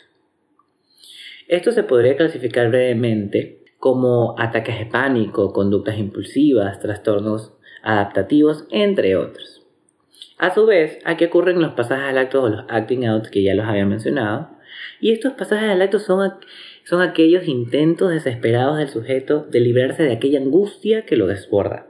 Esto 1.46 1.72
se 1.72 1.84
podría 1.84 2.16
clasificar 2.16 2.68
brevemente 2.68 3.63
como 3.84 4.34
ataques 4.38 4.78
de 4.78 4.86
pánico, 4.86 5.52
conductas 5.52 5.98
impulsivas, 5.98 6.80
trastornos 6.80 7.52
adaptativos, 7.82 8.64
entre 8.70 9.14
otros. 9.14 9.62
A 10.38 10.54
su 10.54 10.64
vez, 10.64 11.00
aquí 11.04 11.26
ocurren 11.26 11.60
los 11.60 11.74
pasajes 11.74 12.06
al 12.06 12.16
acto 12.16 12.42
o 12.42 12.48
los 12.48 12.64
acting 12.70 13.04
out 13.04 13.26
que 13.26 13.42
ya 13.42 13.52
los 13.52 13.66
había 13.66 13.84
mencionado, 13.84 14.48
y 15.02 15.12
estos 15.12 15.34
pasajes 15.34 15.68
al 15.68 15.82
acto 15.82 15.98
son, 15.98 16.32
son 16.84 17.02
aquellos 17.02 17.46
intentos 17.46 18.10
desesperados 18.10 18.78
del 18.78 18.88
sujeto 18.88 19.46
de 19.50 19.60
librarse 19.60 20.02
de 20.02 20.14
aquella 20.14 20.40
angustia 20.40 21.04
que 21.04 21.18
lo 21.18 21.26
desborda, 21.26 21.86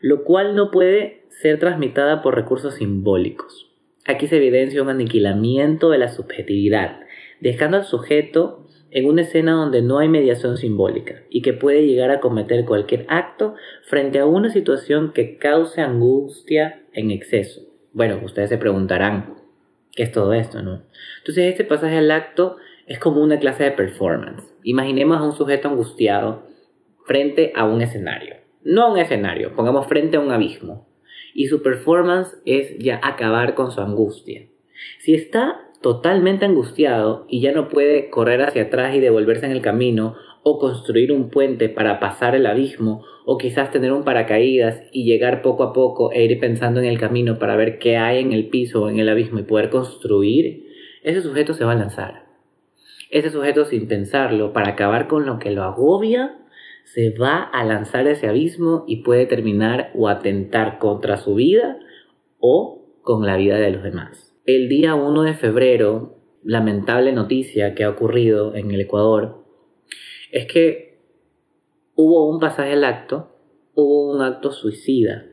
lo 0.00 0.24
cual 0.24 0.56
no 0.56 0.72
puede 0.72 1.22
ser 1.28 1.60
transmitada 1.60 2.20
por 2.20 2.34
recursos 2.34 2.74
simbólicos. 2.74 3.70
Aquí 4.06 4.26
se 4.26 4.38
evidencia 4.38 4.82
un 4.82 4.88
aniquilamiento 4.88 5.90
de 5.90 5.98
la 5.98 6.08
subjetividad, 6.08 6.98
dejando 7.38 7.76
al 7.76 7.84
sujeto 7.84 8.66
en 8.92 9.06
una 9.06 9.22
escena 9.22 9.52
donde 9.52 9.80
no 9.82 9.98
hay 9.98 10.08
mediación 10.08 10.58
simbólica 10.58 11.22
y 11.30 11.40
que 11.40 11.54
puede 11.54 11.86
llegar 11.86 12.10
a 12.10 12.20
cometer 12.20 12.64
cualquier 12.66 13.06
acto 13.08 13.54
frente 13.84 14.18
a 14.18 14.26
una 14.26 14.50
situación 14.50 15.12
que 15.12 15.38
cause 15.38 15.80
angustia 15.80 16.82
en 16.92 17.10
exceso. 17.10 17.62
Bueno, 17.92 18.20
ustedes 18.22 18.50
se 18.50 18.58
preguntarán, 18.58 19.34
¿qué 19.92 20.02
es 20.02 20.12
todo 20.12 20.34
esto, 20.34 20.62
no? 20.62 20.82
Entonces 21.18 21.46
este 21.46 21.64
pasaje 21.64 21.96
al 21.96 22.10
acto 22.10 22.56
es 22.86 22.98
como 22.98 23.22
una 23.22 23.38
clase 23.38 23.64
de 23.64 23.70
performance. 23.72 24.44
Imaginemos 24.62 25.18
a 25.18 25.24
un 25.24 25.32
sujeto 25.32 25.68
angustiado 25.68 26.46
frente 27.06 27.52
a 27.56 27.64
un 27.64 27.80
escenario. 27.80 28.36
No 28.62 28.92
un 28.92 28.98
escenario, 28.98 29.56
pongamos 29.56 29.86
frente 29.86 30.18
a 30.18 30.20
un 30.20 30.30
abismo. 30.30 30.86
Y 31.34 31.46
su 31.46 31.62
performance 31.62 32.36
es 32.44 32.76
ya 32.78 33.00
acabar 33.02 33.54
con 33.54 33.72
su 33.72 33.80
angustia. 33.80 34.46
Si 34.98 35.14
está 35.14 35.68
totalmente 35.82 36.46
angustiado 36.46 37.26
y 37.28 37.40
ya 37.40 37.52
no 37.52 37.68
puede 37.68 38.08
correr 38.08 38.42
hacia 38.42 38.62
atrás 38.62 38.94
y 38.94 39.00
devolverse 39.00 39.46
en 39.46 39.52
el 39.52 39.60
camino 39.60 40.14
o 40.42 40.58
construir 40.58 41.12
un 41.12 41.30
puente 41.30 41.68
para 41.68 42.00
pasar 42.00 42.34
el 42.34 42.46
abismo 42.46 43.04
o 43.24 43.38
quizás 43.38 43.70
tener 43.70 43.92
un 43.92 44.04
paracaídas 44.04 44.82
y 44.92 45.04
llegar 45.04 45.42
poco 45.42 45.62
a 45.62 45.72
poco 45.72 46.12
e 46.12 46.24
ir 46.24 46.40
pensando 46.40 46.80
en 46.80 46.86
el 46.86 46.98
camino 46.98 47.38
para 47.38 47.56
ver 47.56 47.78
qué 47.78 47.96
hay 47.96 48.20
en 48.20 48.32
el 48.32 48.48
piso 48.48 48.82
o 48.82 48.88
en 48.88 48.98
el 48.98 49.08
abismo 49.08 49.38
y 49.38 49.44
poder 49.44 49.70
construir, 49.70 50.66
ese 51.02 51.20
sujeto 51.20 51.54
se 51.54 51.64
va 51.64 51.72
a 51.72 51.76
lanzar. 51.76 52.26
Ese 53.10 53.30
sujeto 53.30 53.64
sin 53.64 53.88
pensarlo, 53.88 54.52
para 54.52 54.70
acabar 54.70 55.06
con 55.06 55.26
lo 55.26 55.38
que 55.38 55.50
lo 55.50 55.62
agobia, 55.64 56.38
se 56.84 57.10
va 57.10 57.42
a 57.42 57.64
lanzar 57.64 58.06
ese 58.06 58.26
abismo 58.26 58.84
y 58.88 59.02
puede 59.02 59.26
terminar 59.26 59.90
o 59.94 60.08
atentar 60.08 60.78
contra 60.78 61.18
su 61.18 61.34
vida 61.34 61.78
o 62.40 62.82
con 63.02 63.26
la 63.26 63.36
vida 63.36 63.56
de 63.58 63.70
los 63.70 63.82
demás. 63.82 64.31
El 64.44 64.68
día 64.68 64.96
1 64.96 65.22
de 65.22 65.34
febrero, 65.34 66.16
lamentable 66.42 67.12
noticia 67.12 67.76
que 67.76 67.84
ha 67.84 67.90
ocurrido 67.90 68.56
en 68.56 68.72
el 68.72 68.80
Ecuador, 68.80 69.44
es 70.32 70.46
que 70.46 70.98
hubo 71.94 72.28
un 72.28 72.40
pasaje 72.40 72.72
al 72.72 72.82
acto, 72.82 73.36
hubo 73.76 74.12
un 74.12 74.20
acto 74.20 74.50
suicida. 74.50 75.26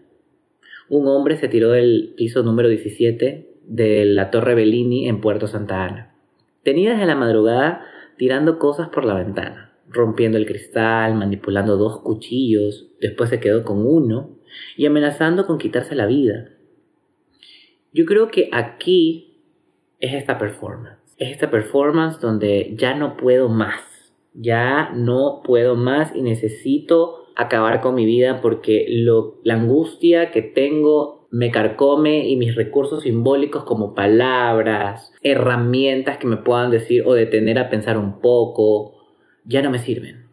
Un 0.89 1.08
hombre 1.08 1.38
se 1.38 1.48
tiró 1.48 1.72
del 1.72 2.13
piso 2.18 2.44
número 2.44 2.70
17 2.70 3.50
de 3.66 4.06
la 4.06 4.30
Torre 4.30 4.54
Bellini 4.54 5.10
en 5.10 5.22
Puerto 5.22 5.48
Santa 5.48 5.86
Ana. 5.86 6.16
Tenía 6.62 6.92
desde 6.92 7.08
la 7.08 7.16
madrugada 7.16 7.88
tirando 8.16 8.60
cosas 8.60 8.89
por 8.89 9.06
la 9.06 9.16
ventana, 9.16 9.74
rompiendo 9.89 10.38
el 10.38 10.46
cristal, 10.46 11.16
manipulando 11.16 11.78
dos 11.78 12.01
cuchillos, 12.01 12.92
después 13.01 13.32
se 13.32 13.39
quedó 13.39 13.63
con 13.63 13.88
uno 13.88 14.38
y 14.78 14.86
amenazando 14.86 15.48
con 15.48 15.58
quitarse 15.58 15.96
la 15.96 16.06
vida. 16.06 16.59
Yo 17.93 18.05
creo 18.05 18.29
que 18.29 18.50
aquí 18.51 19.41
es 20.00 20.13
esta 20.13 20.38
performance. 20.38 21.00
Es 21.17 21.31
esta 21.31 21.50
performance 21.50 22.19
donde 22.19 22.74
ya 22.77 22.96
no 22.96 23.17
puedo 23.17 23.50
más. 23.50 23.81
Ya 24.34 24.91
no 24.93 25.41
puedo 25.43 25.75
más 25.75 26.15
y 26.15 26.22
necesito 26.22 27.25
acabar 27.36 27.81
con 27.81 27.96
mi 27.96 28.05
vida 28.05 28.41
porque 28.41 28.86
lo, 28.89 29.39
la 29.43 29.55
angustia 29.55 30.31
que 30.31 30.41
tengo 30.41 31.27
me 31.31 31.51
carcome 31.51 32.27
y 32.27 32.36
mis 32.36 32.55
recursos 32.55 33.03
simbólicos 33.03 33.63
como 33.63 33.93
palabras, 33.93 35.13
herramientas 35.22 36.17
que 36.17 36.27
me 36.27 36.38
puedan 36.38 36.72
decir 36.72 37.03
o 37.05 37.13
detener 37.13 37.60
a 37.60 37.69
pensar 37.69 37.98
un 37.98 38.19
poco, 38.19 38.96
ya 39.46 39.62
no 39.62 39.69
me 39.69 39.79
sirven. 39.79 40.27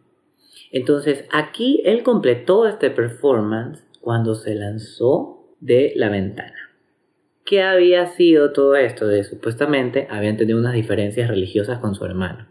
Entonces 0.72 1.26
aquí 1.32 1.82
él 1.84 2.02
completó 2.02 2.66
este 2.66 2.90
performance 2.90 3.86
cuando 4.00 4.34
se 4.34 4.54
lanzó 4.54 5.54
de 5.60 5.92
la 5.96 6.08
ventana. 6.08 6.65
¿Qué 7.46 7.62
había 7.62 8.06
sido 8.06 8.52
todo 8.52 8.74
esto? 8.74 9.06
De 9.06 9.22
supuestamente 9.22 10.08
habían 10.10 10.36
tenido 10.36 10.58
unas 10.58 10.74
diferencias 10.74 11.28
religiosas 11.28 11.78
con 11.78 11.94
su 11.94 12.04
hermano. 12.04 12.48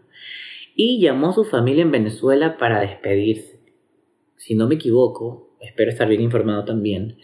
Y 0.74 1.00
llamó 1.00 1.28
a 1.28 1.32
su 1.34 1.44
familia 1.44 1.82
en 1.82 1.90
Venezuela 1.90 2.56
para 2.56 2.80
despedirse. 2.80 3.60
Si 4.36 4.54
no 4.54 4.66
me 4.66 4.76
equivoco, 4.76 5.54
espero 5.60 5.90
estar 5.90 6.08
bien 6.08 6.22
informado 6.22 6.64
también, 6.64 7.18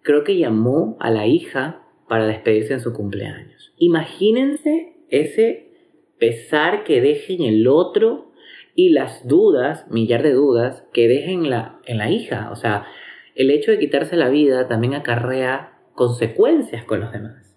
creo 0.00 0.24
que 0.24 0.38
llamó 0.38 0.96
a 0.98 1.10
la 1.10 1.26
hija 1.26 1.82
para 2.08 2.26
despedirse 2.26 2.72
en 2.72 2.80
su 2.80 2.94
cumpleaños. 2.94 3.74
Imagínense 3.76 4.94
ese 5.10 5.72
pesar 6.18 6.84
que 6.84 7.02
deje 7.02 7.34
en 7.34 7.42
el 7.42 7.68
otro 7.68 8.32
y 8.74 8.88
las 8.88 9.28
dudas, 9.28 9.90
millar 9.90 10.22
de 10.22 10.32
dudas, 10.32 10.86
que 10.94 11.06
dejen 11.06 11.50
la, 11.50 11.80
en 11.84 11.98
la 11.98 12.10
hija. 12.10 12.48
O 12.50 12.56
sea, 12.56 12.86
el 13.34 13.50
hecho 13.50 13.72
de 13.72 13.78
quitarse 13.78 14.16
la 14.16 14.30
vida 14.30 14.68
también 14.68 14.94
acarrea 14.94 15.73
consecuencias 15.94 16.84
con 16.84 17.00
los 17.00 17.12
demás. 17.12 17.56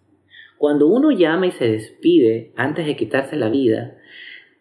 Cuando 0.57 0.87
uno 0.87 1.11
llama 1.11 1.47
y 1.47 1.51
se 1.51 1.69
despide 1.69 2.51
antes 2.55 2.85
de 2.85 2.95
quitarse 2.95 3.35
la 3.35 3.49
vida, 3.49 3.97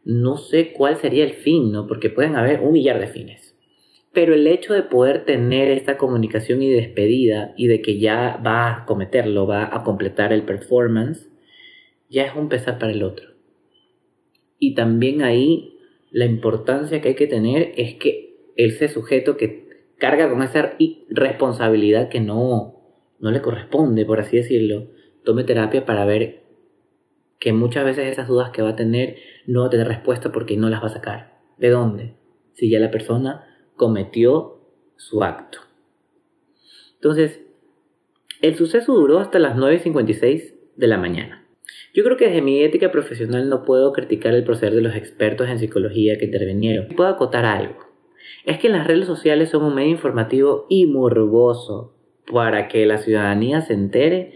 no 0.04 0.36
sé 0.36 0.72
cuál 0.72 0.96
sería 0.96 1.24
el 1.24 1.32
fin, 1.32 1.72
¿no? 1.72 1.86
Porque 1.86 2.10
pueden 2.10 2.36
haber 2.36 2.60
un 2.60 2.72
millar 2.72 3.00
de 3.00 3.06
fines. 3.06 3.56
Pero 4.12 4.34
el 4.34 4.46
hecho 4.46 4.72
de 4.72 4.82
poder 4.82 5.24
tener 5.24 5.70
esta 5.70 5.98
comunicación 5.98 6.62
y 6.62 6.70
despedida 6.70 7.54
y 7.56 7.66
de 7.66 7.82
que 7.82 7.98
ya 7.98 8.40
va 8.44 8.70
a 8.70 8.84
cometerlo, 8.86 9.46
va 9.46 9.74
a 9.74 9.82
completar 9.82 10.32
el 10.32 10.42
performance, 10.42 11.28
ya 12.08 12.24
es 12.24 12.34
un 12.34 12.48
pesar 12.48 12.78
para 12.78 12.92
el 12.92 13.02
otro. 13.02 13.30
Y 14.58 14.74
también 14.74 15.22
ahí 15.22 15.76
la 16.10 16.24
importancia 16.24 17.00
que 17.00 17.08
hay 17.08 17.14
que 17.14 17.26
tener 17.26 17.72
es 17.76 17.94
que 17.96 18.36
ese 18.56 18.88
sujeto 18.88 19.36
que 19.36 19.66
carga 19.98 20.30
con 20.30 20.42
esa 20.42 20.76
responsabilidad 21.10 22.08
que 22.08 22.20
no, 22.20 22.75
no 23.18 23.30
le 23.30 23.42
corresponde, 23.42 24.04
por 24.04 24.20
así 24.20 24.36
decirlo, 24.36 24.88
tome 25.24 25.44
terapia 25.44 25.84
para 25.84 26.04
ver 26.04 26.44
que 27.38 27.52
muchas 27.52 27.84
veces 27.84 28.06
esas 28.06 28.28
dudas 28.28 28.50
que 28.50 28.62
va 28.62 28.70
a 28.70 28.76
tener 28.76 29.16
no 29.46 29.60
va 29.60 29.66
a 29.66 29.70
tener 29.70 29.88
respuesta 29.88 30.32
porque 30.32 30.56
no 30.56 30.68
las 30.68 30.82
va 30.82 30.86
a 30.86 30.94
sacar. 30.94 31.38
¿De 31.58 31.70
dónde? 31.70 32.16
Si 32.52 32.70
ya 32.70 32.78
la 32.78 32.90
persona 32.90 33.44
cometió 33.76 34.60
su 34.96 35.22
acto. 35.22 35.58
Entonces, 36.94 37.42
el 38.42 38.54
suceso 38.54 38.94
duró 38.94 39.18
hasta 39.18 39.38
las 39.38 39.56
9.56 39.56 40.54
de 40.76 40.86
la 40.86 40.98
mañana. 40.98 41.46
Yo 41.94 42.04
creo 42.04 42.16
que 42.16 42.26
desde 42.26 42.42
mi 42.42 42.62
ética 42.62 42.90
profesional 42.92 43.48
no 43.48 43.64
puedo 43.64 43.92
criticar 43.92 44.34
el 44.34 44.44
proceder 44.44 44.74
de 44.74 44.82
los 44.82 44.94
expertos 44.94 45.48
en 45.48 45.58
psicología 45.58 46.18
que 46.18 46.26
intervinieron. 46.26 46.88
Puedo 46.94 47.08
acotar 47.08 47.44
algo. 47.44 47.86
Es 48.44 48.58
que 48.58 48.68
las 48.68 48.86
redes 48.86 49.06
sociales 49.06 49.50
son 49.50 49.64
un 49.64 49.74
medio 49.74 49.90
informativo 49.90 50.66
y 50.68 50.86
morboso 50.86 51.95
para 52.32 52.68
que 52.68 52.86
la 52.86 52.98
ciudadanía 52.98 53.60
se 53.60 53.74
entere 53.74 54.34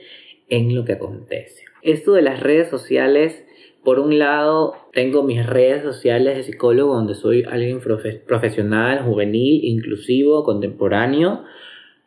en 0.49 0.75
lo 0.75 0.85
que 0.85 0.93
acontece. 0.93 1.65
Esto 1.83 2.13
de 2.13 2.23
las 2.23 2.41
redes 2.41 2.69
sociales, 2.69 3.45
por 3.85 3.99
un 3.99 4.19
lado, 4.19 4.75
tengo 4.93 5.23
mis 5.23 5.47
redes 5.47 5.83
sociales 5.83 6.37
de 6.37 6.43
psicólogo 6.43 6.95
donde 6.95 7.15
soy 7.15 7.45
alguien 7.45 7.81
profesional, 8.27 9.03
juvenil, 9.05 9.65
inclusivo, 9.65 10.45
contemporáneo, 10.45 11.45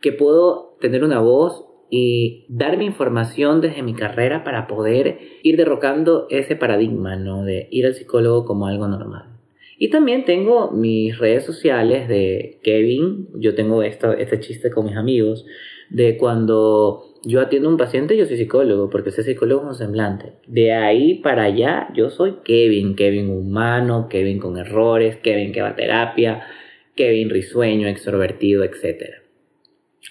que 0.02 0.12
puedo 0.12 0.78
tener 0.80 1.04
una 1.04 1.20
voz 1.20 1.66
y 1.90 2.46
dar 2.50 2.78
mi 2.78 2.86
información 2.86 3.62
desde 3.62 3.84
mi 3.84 3.94
carrera 3.94 4.44
para 4.44 4.68
poder 4.68 5.20
ir 5.44 5.58
derrocando 5.58 6.28
ese 6.30 6.56
paradigma, 6.56 7.16
¿no? 7.16 7.44
De 7.44 7.68
ir 7.72 7.86
al 7.86 7.94
psicólogo 7.94 8.46
como 8.46 8.68
algo 8.68 8.88
normal. 8.88 9.33
Y 9.78 9.90
también 9.90 10.26
tengo 10.26 10.72
mis 10.72 11.18
redes 11.18 11.46
sociales 11.46 12.08
de 12.08 12.60
Kevin, 12.64 13.28
yo 13.36 13.56
tengo 13.56 13.84
esto, 13.84 14.14
este 14.14 14.40
chiste 14.40 14.70
con 14.70 14.86
mis 14.86 14.96
amigos, 14.96 15.46
de 15.90 16.18
cuando 16.18 17.14
yo 17.26 17.40
atiendo 17.40 17.70
a 17.70 17.72
un 17.72 17.78
paciente, 17.78 18.18
yo 18.18 18.26
soy 18.26 18.38
psicólogo, 18.38 18.90
porque 18.90 19.10
ese 19.10 19.24
psicólogo 19.24 19.62
es 19.62 19.68
un 19.68 19.76
semblante. 19.76 20.34
De 20.48 20.74
ahí 20.74 21.16
para 21.16 21.44
allá, 21.44 21.90
yo 21.96 22.10
soy 22.10 22.38
Kevin, 22.44 22.96
Kevin 22.96 23.30
humano, 23.30 24.08
Kevin 24.10 24.40
con 24.40 24.58
errores, 24.58 25.18
Kevin 25.18 25.52
que 25.52 25.62
va 25.62 25.70
a 25.70 25.76
terapia, 25.76 26.44
Kevin 26.96 27.30
risueño, 27.30 27.88
extrovertido, 27.88 28.64
etc. 28.64 29.22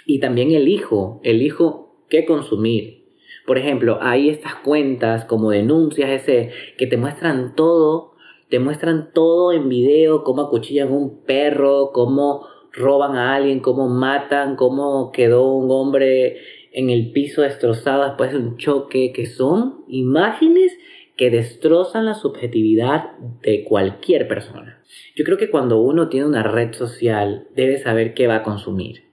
Y 0.07 0.21
también 0.21 0.53
elijo, 0.53 1.21
elijo 1.23 2.07
qué 2.09 2.25
consumir. 2.25 3.03
Por 3.47 3.59
ejemplo, 3.59 3.99
hay 4.01 4.29
estas 4.29 4.55
cuentas 4.57 5.25
como 5.25 5.51
denuncias 5.51 6.11
ese 6.11 6.51
que 6.79 6.87
te 6.87 6.97
muestran 6.97 7.55
todo, 7.55 8.12
te 8.53 8.59
muestran 8.59 9.15
todo 9.15 9.51
en 9.55 9.71
video, 9.71 10.25
cómo 10.25 10.43
acuchillan 10.43 10.93
un 10.93 11.25
perro, 11.25 11.91
cómo 11.91 12.47
roban 12.71 13.17
a 13.17 13.35
alguien, 13.35 13.61
cómo 13.61 13.89
matan, 13.89 14.57
cómo 14.57 15.11
quedó 15.11 15.55
un 15.55 15.71
hombre 15.71 16.37
en 16.71 16.91
el 16.91 17.13
piso 17.13 17.41
destrozado 17.41 18.05
después 18.05 18.31
de 18.31 18.37
un 18.37 18.59
choque, 18.59 19.11
que 19.15 19.25
son 19.25 19.87
imágenes 19.89 20.79
que 21.17 21.31
destrozan 21.31 22.05
la 22.05 22.13
subjetividad 22.13 23.17
de 23.41 23.65
cualquier 23.65 24.29
persona. 24.29 24.83
Yo 25.17 25.25
creo 25.25 25.39
que 25.39 25.49
cuando 25.49 25.81
uno 25.81 26.11
tiene 26.11 26.27
una 26.27 26.43
red 26.43 26.75
social 26.75 27.49
debe 27.57 27.79
saber 27.79 28.13
qué 28.13 28.27
va 28.27 28.37
a 28.37 28.43
consumir. 28.43 29.05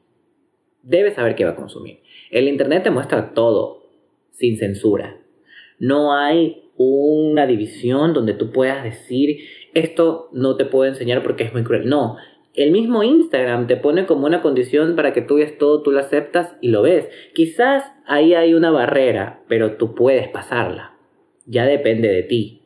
debe 0.83 1.11
saber 1.11 1.35
qué 1.35 1.45
va 1.45 1.51
a 1.51 1.55
consumir. 1.55 2.01
El 2.29 2.49
Internet 2.49 2.83
te 2.83 2.91
muestra 2.91 3.33
todo, 3.33 3.83
sin 4.31 4.57
censura. 4.57 5.21
No 5.79 6.13
hay 6.13 6.68
una 6.81 7.45
división 7.45 8.13
donde 8.13 8.33
tú 8.33 8.51
puedas 8.51 8.85
decir, 8.85 9.39
esto 9.73 10.29
no 10.31 10.55
te 10.55 10.63
puedo 10.63 10.89
enseñar 10.89 11.21
porque 11.23 11.43
es 11.43 11.51
muy 11.51 11.63
cruel. 11.63 11.89
No, 11.89 12.15
el 12.55 12.71
mismo 12.71 13.03
Instagram 13.03 13.67
te 13.67 13.75
pone 13.75 14.05
como 14.05 14.25
una 14.25 14.41
condición 14.41 14.95
para 14.95 15.11
que 15.11 15.21
tú 15.21 15.35
veas 15.35 15.57
todo, 15.57 15.83
tú 15.83 15.91
lo 15.91 15.99
aceptas 15.99 16.55
y 16.61 16.69
lo 16.69 16.81
ves. 16.81 17.09
Quizás 17.35 17.83
ahí 18.07 18.33
hay 18.33 18.53
una 18.53 18.71
barrera, 18.71 19.43
pero 19.49 19.75
tú 19.75 19.93
puedes 19.93 20.29
pasarla. 20.29 20.95
Ya 21.45 21.65
depende 21.65 22.07
de 22.07 22.23
ti. 22.23 22.61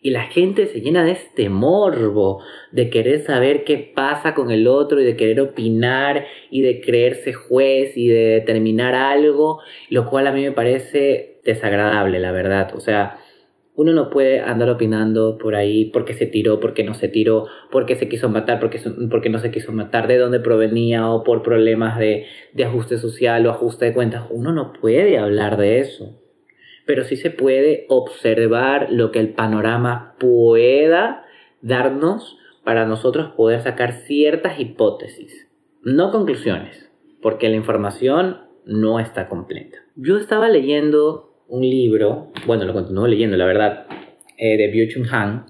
Y 0.00 0.10
la 0.10 0.22
gente 0.22 0.66
se 0.66 0.80
llena 0.80 1.04
de 1.04 1.10
este 1.10 1.50
morbo, 1.50 2.42
de 2.70 2.88
querer 2.88 3.18
saber 3.18 3.64
qué 3.64 3.92
pasa 3.94 4.32
con 4.32 4.52
el 4.52 4.68
otro 4.68 5.00
y 5.00 5.04
de 5.04 5.16
querer 5.16 5.40
opinar 5.40 6.24
y 6.50 6.62
de 6.62 6.80
creerse 6.80 7.32
juez 7.32 7.96
y 7.96 8.08
de 8.08 8.26
determinar 8.28 8.94
algo, 8.94 9.60
lo 9.90 10.08
cual 10.08 10.28
a 10.28 10.32
mí 10.32 10.42
me 10.42 10.52
parece 10.52 11.40
desagradable, 11.44 12.20
la 12.20 12.32
verdad. 12.32 12.74
O 12.74 12.80
sea, 12.80 13.18
uno 13.74 13.92
no 13.92 14.10
puede 14.10 14.40
andar 14.40 14.68
opinando 14.68 15.38
por 15.38 15.54
ahí 15.54 15.86
porque 15.86 16.14
se 16.14 16.26
tiró, 16.26 16.60
porque 16.60 16.84
no 16.84 16.94
se 16.94 17.08
tiró, 17.08 17.46
porque 17.70 17.94
se 17.94 18.08
quiso 18.08 18.28
matar, 18.28 18.60
porque, 18.60 18.80
porque 19.10 19.30
no 19.30 19.38
se 19.38 19.50
quiso 19.50 19.72
matar, 19.72 20.06
de 20.06 20.18
dónde 20.18 20.40
provenía 20.40 21.08
o 21.08 21.24
por 21.24 21.42
problemas 21.42 21.98
de, 21.98 22.26
de 22.52 22.64
ajuste 22.64 22.98
social 22.98 23.46
o 23.46 23.50
ajuste 23.50 23.86
de 23.86 23.94
cuentas. 23.94 24.26
Uno 24.30 24.52
no 24.52 24.72
puede 24.72 25.18
hablar 25.18 25.56
de 25.56 25.80
eso 25.80 26.20
pero 26.90 27.04
sí 27.04 27.14
se 27.14 27.30
puede 27.30 27.86
observar 27.88 28.88
lo 28.90 29.12
que 29.12 29.20
el 29.20 29.32
panorama 29.34 30.16
pueda 30.18 31.24
darnos 31.62 32.36
para 32.64 32.84
nosotros 32.84 33.32
poder 33.36 33.60
sacar 33.60 33.92
ciertas 33.92 34.58
hipótesis, 34.58 35.48
no 35.82 36.10
conclusiones, 36.10 36.90
porque 37.22 37.48
la 37.48 37.54
información 37.54 38.38
no 38.64 38.98
está 38.98 39.28
completa. 39.28 39.78
Yo 39.94 40.16
estaba 40.16 40.48
leyendo 40.48 41.29
un 41.50 41.62
libro, 41.62 42.28
bueno, 42.46 42.64
lo 42.64 42.72
continúo 42.72 43.06
leyendo, 43.06 43.36
la 43.36 43.44
verdad, 43.44 43.86
eh, 44.38 44.56
de 44.56 44.72
Byung-Chun 44.72 45.08
Han, 45.10 45.46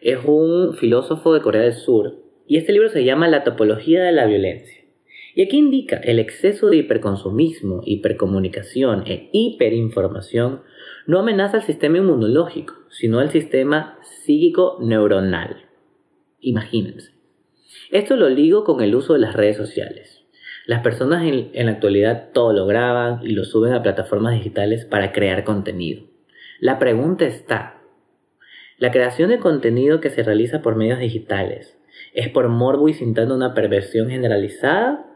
es 0.00 0.18
un 0.24 0.74
filósofo 0.74 1.34
de 1.34 1.42
Corea 1.42 1.62
del 1.62 1.74
Sur, 1.74 2.16
y 2.46 2.56
este 2.56 2.72
libro 2.72 2.88
se 2.88 3.04
llama 3.04 3.28
La 3.28 3.44
topología 3.44 4.02
de 4.02 4.12
la 4.12 4.26
violencia. 4.26 4.82
Y 5.34 5.42
aquí 5.42 5.58
indica 5.58 5.98
el 5.98 6.18
exceso 6.18 6.70
de 6.70 6.78
hiperconsumismo, 6.78 7.82
hipercomunicación 7.84 9.04
e 9.06 9.28
hiperinformación 9.32 10.62
no 11.06 11.18
amenaza 11.18 11.58
al 11.58 11.62
sistema 11.62 11.98
inmunológico, 11.98 12.74
sino 12.88 13.18
al 13.18 13.30
sistema 13.30 13.98
psíquico 14.02 14.78
neuronal. 14.80 15.66
Imagínense. 16.40 17.12
Esto 17.90 18.16
lo 18.16 18.30
ligo 18.30 18.64
con 18.64 18.82
el 18.82 18.94
uso 18.94 19.12
de 19.12 19.20
las 19.20 19.34
redes 19.34 19.58
sociales. 19.58 20.15
Las 20.66 20.82
personas 20.82 21.22
en, 21.22 21.66
la 21.66 21.72
actualidad 21.72 22.30
todo 22.32 22.52
lo 22.52 22.66
graban 22.66 23.20
y 23.22 23.30
lo 23.30 23.44
suben 23.44 23.72
a 23.72 23.84
plataformas 23.84 24.34
digitales 24.34 24.84
para 24.84 25.12
crear 25.12 25.44
contenido. 25.44 26.02
La 26.58 26.80
pregunta 26.80 27.24
está, 27.24 27.82
¿la 28.76 28.90
creación 28.90 29.30
de 29.30 29.38
contenido 29.38 30.00
que 30.00 30.10
se 30.10 30.24
realiza 30.24 30.62
por 30.62 30.74
medios 30.74 30.98
digitales 30.98 31.78
es 32.14 32.28
por 32.30 32.48
morbo 32.48 32.88
y 32.88 32.94
sintando 32.94 33.36
una 33.36 33.54
perversión 33.54 34.10
generalizada 34.10 35.06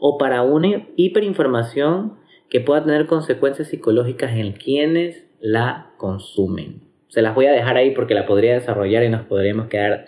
o 0.00 0.18
para 0.18 0.42
una 0.42 0.88
hiperinformación 0.96 2.18
que 2.50 2.60
pueda 2.60 2.84
tener 2.84 3.06
consecuencias 3.06 3.68
psicológicas 3.68 4.32
en 4.32 4.52
quienes 4.52 5.28
la 5.38 5.92
consumen. 5.96 6.82
Se 7.06 7.22
las 7.22 7.36
voy 7.36 7.46
a 7.46 7.52
dejar 7.52 7.76
ahí 7.76 7.92
porque 7.92 8.14
la 8.14 8.26
podría 8.26 8.54
desarrollar 8.54 9.04
y 9.04 9.10
nos 9.10 9.26
podríamos 9.26 9.68
quedar 9.68 10.06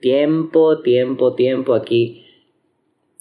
tiempo, 0.00 0.80
tiempo, 0.80 1.34
tiempo 1.34 1.74
aquí 1.74 2.23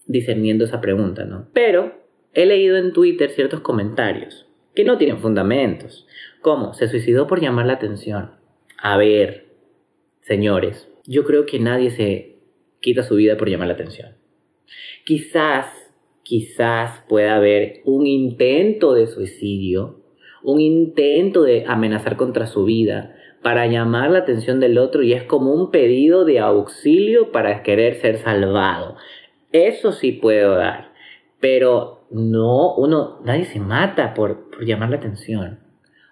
discerniendo 0.06 0.66
esa 0.66 0.82
pregunta, 0.82 1.26
¿no? 1.26 1.48
Pero 1.54 1.94
he 2.34 2.46
leído 2.46 2.78
en 2.78 2.94
Twitter 2.94 3.30
ciertos 3.32 3.62
comentarios 3.62 4.48
que 4.76 4.84
no 4.84 4.98
tienen 4.98 5.20
fundamentos, 5.20 6.08
como 6.42 6.74
se 6.74 6.88
suicidó 6.88 7.28
por 7.28 7.42
llamar 7.42 7.66
la 7.66 7.74
atención. 7.74 8.32
A 8.78 8.98
ver, 8.98 9.46
señores, 10.22 10.90
yo 11.06 11.24
creo 11.24 11.46
que 11.46 11.60
nadie 11.60 11.92
se 11.92 12.38
quita 12.80 13.04
su 13.04 13.16
vida 13.16 13.38
por 13.38 13.50
llamar 13.50 13.68
la 13.68 13.76
atención. 13.76 14.14
Quizás 15.06 15.68
quizás 16.24 17.04
pueda 17.08 17.36
haber 17.36 17.82
un 17.86 18.08
intento 18.08 18.94
de 18.94 19.08
suicidio, 19.08 20.00
un 20.42 20.60
intento 20.60 21.44
de 21.44 21.66
amenazar 21.68 22.18
contra 22.18 22.48
su 22.48 22.66
vida 22.66 23.16
para 23.42 23.68
llamar 23.68 24.10
la 24.12 24.20
atención 24.20 24.60
del 24.62 24.78
otro 24.78 25.04
y 25.04 25.14
es 25.14 25.24
como 25.24 25.54
un 25.54 25.70
pedido 25.70 26.24
de 26.24 26.40
auxilio 26.40 27.32
para 27.32 27.62
querer 27.62 27.96
ser 27.96 28.18
salvado. 28.18 28.96
Eso 29.54 29.94
sí 29.94 30.12
puedo 30.12 30.56
dar, 30.56 30.92
pero 31.40 32.08
no, 32.12 32.76
uno, 32.76 33.22
nadie 33.24 33.46
se 33.46 33.60
mata 33.60 34.14
por, 34.14 34.50
por 34.50 34.66
llamar 34.66 34.90
la 34.90 34.98
atención. 34.98 35.60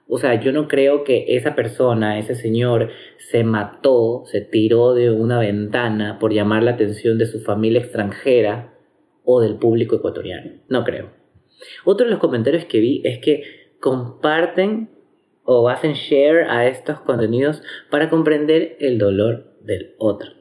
O 0.07 0.17
sea, 0.17 0.39
yo 0.39 0.51
no 0.51 0.67
creo 0.67 1.03
que 1.03 1.25
esa 1.35 1.55
persona, 1.55 2.19
ese 2.19 2.35
señor, 2.35 2.89
se 3.17 3.43
mató, 3.43 4.23
se 4.25 4.41
tiró 4.41 4.93
de 4.93 5.09
una 5.09 5.39
ventana 5.39 6.19
por 6.19 6.33
llamar 6.33 6.63
la 6.63 6.71
atención 6.71 7.17
de 7.17 7.25
su 7.25 7.39
familia 7.39 7.79
extranjera 7.79 8.73
o 9.23 9.41
del 9.41 9.55
público 9.55 9.95
ecuatoriano. 9.95 10.51
No 10.67 10.83
creo. 10.83 11.11
Otro 11.85 12.05
de 12.05 12.11
los 12.11 12.19
comentarios 12.19 12.65
que 12.65 12.79
vi 12.79 13.01
es 13.05 13.19
que 13.19 13.43
comparten 13.79 14.89
o 15.43 15.69
hacen 15.69 15.93
share 15.93 16.43
a 16.49 16.67
estos 16.67 16.99
contenidos 17.01 17.63
para 17.89 18.09
comprender 18.09 18.77
el 18.79 18.97
dolor 18.97 19.55
del 19.61 19.95
otro. 19.97 20.40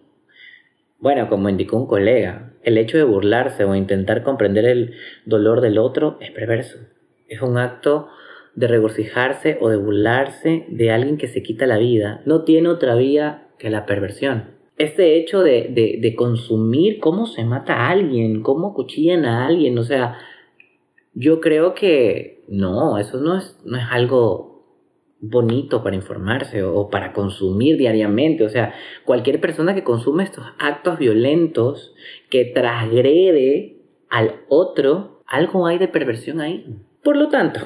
Bueno, 1.01 1.29
como 1.29 1.49
indicó 1.49 1.77
un 1.77 1.87
colega, 1.87 2.53
el 2.63 2.79
hecho 2.79 2.99
de 2.99 3.05
burlarse 3.05 3.65
o 3.65 3.75
intentar 3.75 4.23
comprender 4.23 4.67
el 4.67 4.95
dolor 5.25 5.61
del 5.61 5.79
otro 5.79 6.19
es 6.21 6.31
perverso. 6.31 6.79
Es 7.29 7.43
un 7.43 7.59
acto 7.59 8.09
de 8.55 8.67
regocijarse 8.67 9.59
o 9.61 9.69
de 9.69 9.77
burlarse 9.77 10.67
de 10.69 10.91
alguien 10.91 11.17
que 11.17 11.29
se 11.29 11.43
quita 11.43 11.67
la 11.67 11.79
vida. 11.79 12.21
No 12.27 12.45
tiene 12.45 12.69
otra 12.69 12.95
vía 12.95 13.49
que 13.59 13.71
la 13.71 13.87
perversión 13.87 14.61
este 14.81 15.19
hecho 15.19 15.43
de, 15.43 16.15
consumir 16.17 17.01
cómo 17.01 17.27
se 17.27 17.45
mata 17.45 17.75
a 17.75 17.91
alguien, 17.91 18.43
cómo 18.43 18.73
cuchillan 18.73 19.27
a 19.27 19.47
alguien, 19.47 19.79
o 19.79 19.85
sea, 19.85 20.17
yo 21.13 21.41
creo 21.43 21.75
que 21.75 22.45
no, 22.49 22.97
eso 22.97 23.21
no 23.21 23.37
es, 23.37 23.61
no 23.67 23.77
es 23.77 23.85
algo 23.91 24.50
bonito 25.21 25.83
para 25.83 25.97
informarse 25.97 26.63
o, 26.63 26.89
para 26.91 27.13
consumir 27.13 27.77
diariamente. 27.77 28.45
O 28.45 28.49
sea, 28.49 28.75
cualquier 29.05 29.41
persona 29.41 29.75
que 29.75 29.85
consume 29.85 30.25
estos 30.25 30.45
actos 30.59 30.99
violentos, 30.99 31.95
que 32.29 32.45
transgrede 32.45 33.77
al 34.09 34.41
otro, 34.49 35.23
algo 35.27 35.67
hay 35.67 35.79
de 35.79 35.89
perversión 35.89 36.41
ahí. 36.41 36.67
Por 37.03 37.17
lo 37.17 37.29
tanto, 37.29 37.61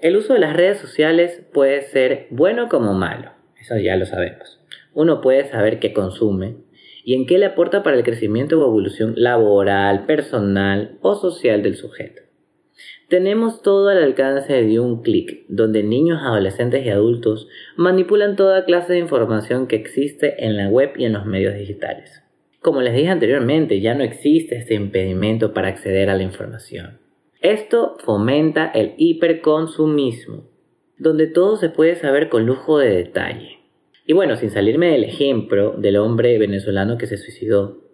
el 0.00 0.16
uso 0.16 0.34
de 0.34 0.40
las 0.40 0.54
redes 0.54 0.78
sociales 0.78 1.42
puede 1.52 1.82
ser 1.82 2.26
bueno 2.30 2.68
como 2.68 2.94
malo. 2.94 3.30
Eso 3.60 3.76
ya 3.76 3.96
lo 3.96 4.06
sabemos 4.06 4.58
uno 4.98 5.20
puede 5.20 5.44
saber 5.44 5.78
qué 5.78 5.92
consume 5.92 6.56
y 7.04 7.14
en 7.14 7.26
qué 7.26 7.38
le 7.38 7.46
aporta 7.46 7.84
para 7.84 7.96
el 7.96 8.02
crecimiento 8.02 8.60
o 8.60 8.66
evolución 8.66 9.14
laboral, 9.16 10.06
personal 10.06 10.98
o 11.02 11.14
social 11.14 11.62
del 11.62 11.76
sujeto. 11.76 12.22
Tenemos 13.08 13.62
todo 13.62 13.88
al 13.88 14.02
alcance 14.02 14.52
de 14.62 14.80
un 14.80 15.02
clic, 15.02 15.44
donde 15.48 15.82
niños, 15.82 16.20
adolescentes 16.22 16.84
y 16.84 16.90
adultos 16.90 17.48
manipulan 17.76 18.36
toda 18.36 18.64
clase 18.64 18.92
de 18.92 18.98
información 18.98 19.66
que 19.66 19.76
existe 19.76 20.44
en 20.44 20.56
la 20.56 20.68
web 20.68 20.92
y 20.96 21.04
en 21.04 21.14
los 21.14 21.24
medios 21.24 21.54
digitales. 21.54 22.22
Como 22.60 22.82
les 22.82 22.94
dije 22.94 23.08
anteriormente, 23.08 23.80
ya 23.80 23.94
no 23.94 24.04
existe 24.04 24.56
este 24.56 24.74
impedimento 24.74 25.54
para 25.54 25.68
acceder 25.68 26.10
a 26.10 26.16
la 26.16 26.22
información. 26.22 26.98
Esto 27.40 27.96
fomenta 28.00 28.66
el 28.66 28.94
hiperconsumismo, 28.96 30.48
donde 30.98 31.28
todo 31.28 31.56
se 31.56 31.70
puede 31.70 31.94
saber 31.94 32.28
con 32.28 32.46
lujo 32.46 32.78
de 32.78 32.90
detalle. 32.90 33.58
Y 34.06 34.12
bueno, 34.12 34.36
sin 34.36 34.50
salirme 34.50 34.90
del 34.90 35.04
ejemplo 35.04 35.74
del 35.78 35.98
hombre 35.98 36.36
venezolano 36.38 36.98
que 36.98 37.06
se 37.06 37.16
suicidó, 37.16 37.87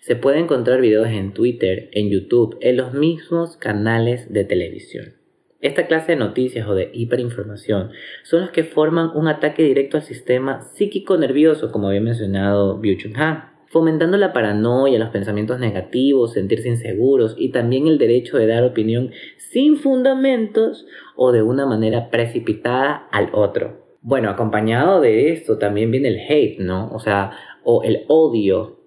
se 0.00 0.16
puede 0.16 0.38
encontrar 0.38 0.80
videos 0.80 1.08
en 1.08 1.32
Twitter, 1.32 1.88
en 1.92 2.10
YouTube, 2.10 2.56
en 2.60 2.76
los 2.76 2.94
mismos 2.94 3.56
canales 3.56 4.32
de 4.32 4.44
televisión. 4.44 5.14
Esta 5.60 5.88
clase 5.88 6.12
de 6.12 6.18
noticias 6.18 6.68
o 6.68 6.74
de 6.74 6.90
hiperinformación 6.92 7.90
son 8.22 8.42
los 8.42 8.50
que 8.50 8.62
forman 8.62 9.10
un 9.14 9.26
ataque 9.26 9.64
directo 9.64 9.96
al 9.96 10.04
sistema 10.04 10.62
psíquico 10.62 11.16
nervioso, 11.16 11.72
como 11.72 11.88
había 11.88 12.00
mencionado 12.00 12.80
Byung-Chun 12.80 13.16
Han, 13.16 13.58
fomentando 13.66 14.16
la 14.16 14.32
paranoia, 14.32 14.98
los 14.98 15.10
pensamientos 15.10 15.58
negativos, 15.58 16.34
sentirse 16.34 16.68
inseguros 16.68 17.34
y 17.36 17.50
también 17.50 17.86
el 17.86 17.98
derecho 17.98 18.38
de 18.38 18.46
dar 18.46 18.62
opinión 18.62 19.10
sin 19.36 19.76
fundamentos 19.76 20.86
o 21.16 21.32
de 21.32 21.42
una 21.42 21.66
manera 21.66 22.08
precipitada 22.08 23.08
al 23.10 23.30
otro. 23.32 23.88
Bueno, 24.00 24.30
acompañado 24.30 25.00
de 25.00 25.32
esto 25.32 25.58
también 25.58 25.90
viene 25.90 26.08
el 26.08 26.20
hate, 26.20 26.60
¿no? 26.60 26.90
O 26.92 27.00
sea, 27.00 27.32
o 27.64 27.82
el 27.82 28.04
odio. 28.08 28.77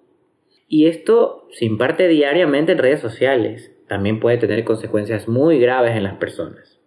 Y 0.74 0.86
esto 0.86 1.48
se 1.50 1.66
imparte 1.66 2.08
diariamente 2.08 2.72
en 2.72 2.78
redes 2.78 3.00
sociales. 3.00 3.70
También 3.88 4.20
puede 4.20 4.38
tener 4.38 4.64
consecuencias 4.64 5.28
muy 5.28 5.58
graves 5.58 5.94
en 5.94 6.02
las 6.02 6.14
personas. 6.14 6.80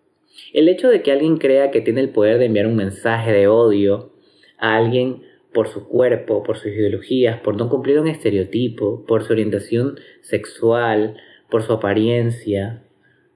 El 0.53 0.69
hecho 0.69 0.89
de 0.89 1.03
que 1.03 1.11
alguien 1.11 1.37
crea 1.37 1.69
que 1.69 1.81
tiene 1.81 2.01
el 2.01 2.09
poder 2.09 2.39
de 2.39 2.45
enviar 2.45 2.65
un 2.65 2.77
mensaje 2.77 3.31
de 3.31 3.47
odio 3.47 4.13
a 4.57 4.75
alguien 4.75 5.21
por 5.53 5.67
su 5.67 5.87
cuerpo, 5.87 6.41
por 6.41 6.57
sus 6.57 6.71
ideologías, 6.71 7.39
por 7.41 7.57
no 7.57 7.69
cumplir 7.69 7.99
un 7.99 8.07
estereotipo, 8.07 9.05
por 9.05 9.23
su 9.23 9.33
orientación 9.33 9.99
sexual, 10.21 11.17
por 11.51 11.61
su 11.61 11.73
apariencia, 11.73 12.84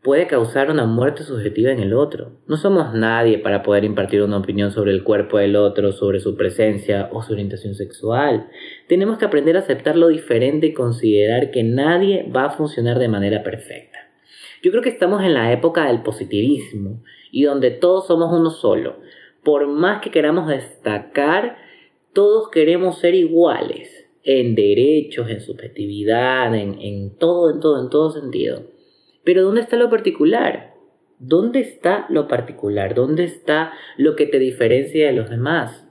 puede 0.02 0.28
causar 0.28 0.72
una 0.72 0.86
muerte 0.86 1.24
subjetiva 1.24 1.72
en 1.72 1.80
el 1.80 1.94
otro. 1.94 2.32
No 2.48 2.56
somos 2.58 2.94
nadie 2.94 3.38
para 3.38 3.64
poder 3.64 3.84
impartir 3.84 4.22
una 4.22 4.38
opinión 4.38 4.72
sobre 4.72 4.92
el 4.92 5.04
cuerpo 5.04 5.38
del 5.38 5.56
otro, 5.56 5.92
sobre 5.92 6.20
su 6.20 6.38
presencia 6.38 7.10
o 7.12 7.22
su 7.22 7.34
orientación 7.34 7.76
sexual. 7.76 8.50
Tenemos 8.88 9.18
que 9.18 9.26
aprender 9.26 9.58
a 9.58 9.60
aceptar 9.60 9.98
lo 9.98 10.08
diferente 10.08 10.68
y 10.68 10.74
considerar 10.74 11.52
que 11.52 11.64
nadie 11.64 12.30
va 12.34 12.46
a 12.46 12.52
funcionar 12.52 12.98
de 12.98 13.10
manera 13.10 13.44
perfecta. 13.44 14.00
Yo 14.64 14.72
creo 14.72 14.84
que 14.84 14.90
estamos 14.90 15.24
en 15.24 15.34
la 15.34 15.52
época 15.52 15.88
del 15.88 16.02
positivismo 16.02 17.02
y 17.32 17.44
donde 17.44 17.72
todos 17.72 18.08
somos 18.08 18.32
uno 18.38 18.50
solo. 18.50 18.98
Por 19.44 19.68
más 19.68 20.02
que 20.02 20.12
queramos 20.12 20.48
destacar, 20.48 21.58
todos 22.14 22.50
queremos 22.50 23.00
ser 23.00 23.16
iguales 23.16 24.08
en 24.24 24.56
derechos, 24.56 25.30
en 25.30 25.40
subjetividad, 25.40 26.54
en, 26.56 26.80
en 26.82 27.18
todo, 27.18 27.52
en 27.54 27.60
todo, 27.60 27.82
en 27.82 27.90
todo 27.90 28.12
sentido. 28.12 28.79
Pero 29.24 29.44
¿dónde 29.44 29.62
está 29.62 29.78
lo 29.78 29.90
particular? 29.90 30.74
¿Dónde 31.20 31.60
está 31.60 32.06
lo 32.10 32.28
particular? 32.28 32.96
¿Dónde 32.96 33.26
está 33.26 33.74
lo 33.98 34.16
que 34.16 34.26
te 34.26 34.40
diferencia 34.40 35.08
de 35.08 35.14
los 35.14 35.30
demás? 35.30 35.86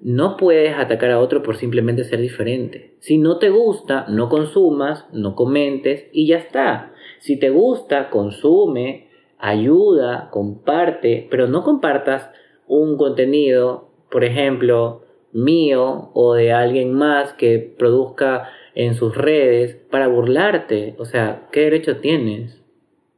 No 0.00 0.36
puedes 0.36 0.74
atacar 0.76 1.10
a 1.10 1.20
otro 1.20 1.42
por 1.42 1.56
simplemente 1.56 2.04
ser 2.04 2.20
diferente. 2.20 2.94
Si 3.00 3.18
no 3.18 3.38
te 3.38 3.50
gusta, 3.50 4.06
no 4.08 4.28
consumas, 4.28 5.06
no 5.12 5.34
comentes 5.34 6.06
y 6.12 6.26
ya 6.28 6.38
está. 6.38 6.92
Si 7.18 7.38
te 7.38 7.50
gusta, 7.50 8.08
consume, 8.10 9.08
ayuda, 9.38 10.28
comparte, 10.30 11.26
pero 11.30 11.48
no 11.48 11.64
compartas 11.64 12.30
un 12.66 12.96
contenido, 12.96 13.90
por 14.10 14.24
ejemplo, 14.24 15.02
mío 15.32 16.10
o 16.14 16.34
de 16.34 16.52
alguien 16.52 16.94
más 16.94 17.32
que 17.34 17.58
produzca 17.58 18.48
en 18.74 18.94
sus 18.94 19.16
redes 19.16 19.74
para 19.90 20.08
burlarte. 20.08 20.94
O 20.98 21.04
sea, 21.04 21.48
¿qué 21.52 21.60
derecho 21.62 21.98
tienes? 21.98 22.59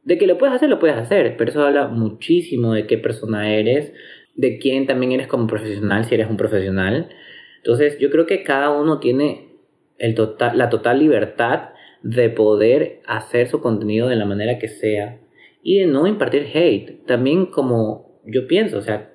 De 0.03 0.17
que 0.17 0.27
lo 0.27 0.37
puedes 0.37 0.55
hacer, 0.55 0.69
lo 0.69 0.79
puedes 0.79 0.97
hacer, 0.97 1.37
pero 1.37 1.51
eso 1.51 1.63
habla 1.63 1.87
muchísimo 1.87 2.73
de 2.73 2.87
qué 2.87 2.97
persona 2.97 3.53
eres, 3.53 3.93
de 4.35 4.57
quién 4.59 4.85
también 4.85 5.11
eres 5.13 5.27
como 5.27 5.47
profesional, 5.47 6.05
si 6.05 6.15
eres 6.15 6.29
un 6.29 6.37
profesional. 6.37 7.09
Entonces, 7.57 7.97
yo 7.99 8.09
creo 8.09 8.25
que 8.25 8.43
cada 8.43 8.69
uno 8.69 8.99
tiene 8.99 9.53
el 9.97 10.15
total, 10.15 10.57
la 10.57 10.69
total 10.69 10.99
libertad 10.99 11.69
de 12.01 12.29
poder 12.29 13.01
hacer 13.05 13.47
su 13.47 13.61
contenido 13.61 14.09
de 14.09 14.17
la 14.17 14.25
manera 14.25 14.59
que 14.59 14.67
sea 14.67 15.19
y 15.63 15.79
de 15.79 15.85
no 15.85 16.05
impartir 16.05 16.49
hate. 16.53 17.05
También 17.05 17.45
como 17.45 18.19
yo 18.25 18.47
pienso, 18.47 18.77
o 18.77 18.81
sea, 18.81 19.13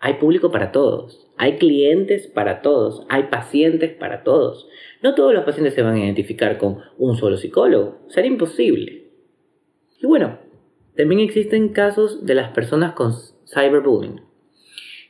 hay 0.00 0.14
público 0.14 0.50
para 0.50 0.72
todos, 0.72 1.30
hay 1.36 1.58
clientes 1.58 2.26
para 2.26 2.62
todos, 2.62 3.06
hay 3.08 3.24
pacientes 3.24 3.92
para 3.92 4.24
todos. 4.24 4.66
No 5.02 5.14
todos 5.14 5.34
los 5.34 5.44
pacientes 5.44 5.74
se 5.74 5.82
van 5.82 5.94
a 5.94 6.04
identificar 6.04 6.58
con 6.58 6.78
un 6.98 7.16
solo 7.16 7.36
psicólogo, 7.36 7.98
sería 8.08 8.30
imposible. 8.30 9.01
Y 10.02 10.06
bueno, 10.06 10.38
también 10.96 11.20
existen 11.20 11.68
casos 11.68 12.26
de 12.26 12.34
las 12.34 12.50
personas 12.50 12.92
con 12.92 13.12
cyberbullying, 13.46 14.20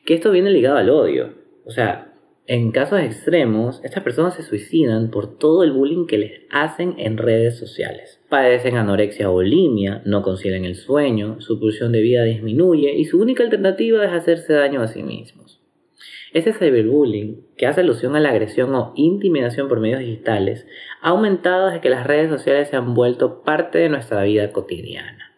que 0.04 0.14
esto 0.14 0.30
viene 0.30 0.50
ligado 0.50 0.76
al 0.76 0.90
odio. 0.90 1.34
O 1.64 1.70
sea, 1.70 2.12
en 2.46 2.72
casos 2.72 3.00
extremos, 3.00 3.80
estas 3.84 4.02
personas 4.02 4.34
se 4.34 4.42
suicidan 4.42 5.10
por 5.10 5.38
todo 5.38 5.62
el 5.62 5.72
bullying 5.72 6.06
que 6.06 6.18
les 6.18 6.32
hacen 6.50 6.96
en 6.98 7.16
redes 7.16 7.56
sociales. 7.58 8.20
Padecen 8.28 8.76
anorexia 8.76 9.30
o 9.30 9.32
bulimia, 9.32 10.02
no 10.04 10.22
consiguen 10.22 10.66
el 10.66 10.74
sueño, 10.74 11.40
su 11.40 11.58
pulsión 11.58 11.92
de 11.92 12.02
vida 12.02 12.24
disminuye 12.24 12.92
y 12.94 13.04
su 13.04 13.20
única 13.20 13.42
alternativa 13.44 14.04
es 14.04 14.12
hacerse 14.12 14.52
daño 14.52 14.82
a 14.82 14.88
sí 14.88 15.02
mismos. 15.02 15.61
Ese 16.32 16.52
cyberbullying, 16.52 17.46
que 17.56 17.66
hace 17.66 17.82
alusión 17.82 18.16
a 18.16 18.20
la 18.20 18.30
agresión 18.30 18.74
o 18.74 18.92
intimidación 18.96 19.68
por 19.68 19.80
medios 19.80 20.00
digitales, 20.00 20.66
ha 21.00 21.10
aumentado 21.10 21.66
desde 21.66 21.80
que 21.80 21.90
las 21.90 22.06
redes 22.06 22.30
sociales 22.30 22.68
se 22.68 22.76
han 22.76 22.94
vuelto 22.94 23.42
parte 23.42 23.78
de 23.78 23.88
nuestra 23.88 24.22
vida 24.22 24.50
cotidiana. 24.52 25.32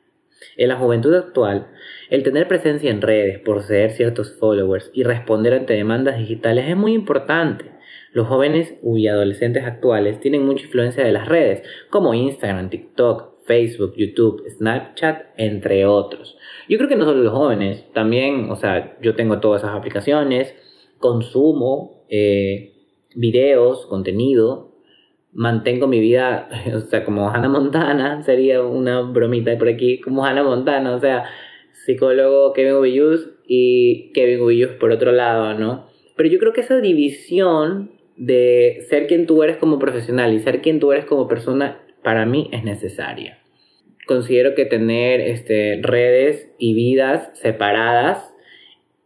En 0.56 0.68
la 0.68 0.76
juventud 0.76 1.14
actual, 1.14 1.68
el 2.10 2.22
tener 2.22 2.46
presencia 2.46 2.90
en 2.90 3.02
redes, 3.02 3.40
poseer 3.40 3.90
ciertos 3.90 4.38
followers 4.38 4.90
y 4.94 5.02
responder 5.02 5.52
ante 5.54 5.74
demandas 5.74 6.18
digitales 6.18 6.66
es 6.68 6.76
muy 6.76 6.92
importante. 6.92 7.72
Los 8.12 8.28
jóvenes 8.28 8.74
y 8.84 9.08
adolescentes 9.08 9.64
actuales 9.64 10.20
tienen 10.20 10.46
mucha 10.46 10.64
influencia 10.64 11.04
de 11.04 11.10
las 11.10 11.26
redes, 11.26 11.62
como 11.90 12.14
Instagram, 12.14 12.70
TikTok, 12.70 13.44
Facebook, 13.44 13.94
YouTube, 13.96 14.44
Snapchat, 14.48 15.26
entre 15.36 15.84
otros. 15.86 16.36
Yo 16.68 16.78
creo 16.78 16.88
que 16.88 16.96
no 16.96 17.04
solo 17.04 17.22
los 17.22 17.32
jóvenes, 17.32 17.84
también, 17.92 18.50
o 18.50 18.56
sea, 18.56 18.96
yo 19.00 19.14
tengo 19.14 19.40
todas 19.40 19.62
esas 19.62 19.76
aplicaciones, 19.76 20.54
consumo 20.98 22.04
eh, 22.08 22.72
videos, 23.14 23.86
contenido, 23.86 24.72
mantengo 25.32 25.86
mi 25.86 26.00
vida, 26.00 26.48
o 26.74 26.80
sea, 26.80 27.04
como 27.04 27.28
Hannah 27.28 27.48
Montana, 27.48 28.22
sería 28.24 28.62
una 28.62 29.02
bromita 29.02 29.56
por 29.58 29.68
aquí, 29.68 30.00
como 30.00 30.24
Hannah 30.24 30.44
Montana, 30.44 30.94
o 30.94 31.00
sea, 31.00 31.24
psicólogo 31.72 32.52
Kevin 32.52 32.74
Ubiyus 32.74 33.30
y 33.46 34.12
Kevin 34.12 34.40
Ubiyus 34.40 34.72
por 34.72 34.90
otro 34.90 35.12
lado, 35.12 35.54
¿no? 35.58 35.86
Pero 36.16 36.28
yo 36.28 36.38
creo 36.38 36.52
que 36.52 36.60
esa 36.60 36.80
división 36.80 37.90
de 38.16 38.84
ser 38.88 39.06
quien 39.06 39.26
tú 39.26 39.42
eres 39.42 39.56
como 39.56 39.78
profesional 39.78 40.32
y 40.32 40.38
ser 40.38 40.62
quien 40.62 40.78
tú 40.80 40.92
eres 40.92 41.04
como 41.04 41.26
persona, 41.26 41.80
para 42.02 42.24
mí 42.26 42.48
es 42.52 42.64
necesaria. 42.64 43.43
Considero 44.06 44.54
que 44.54 44.64
tener 44.64 45.20
este, 45.20 45.80
redes 45.82 46.50
y 46.58 46.74
vidas 46.74 47.30
separadas 47.34 48.34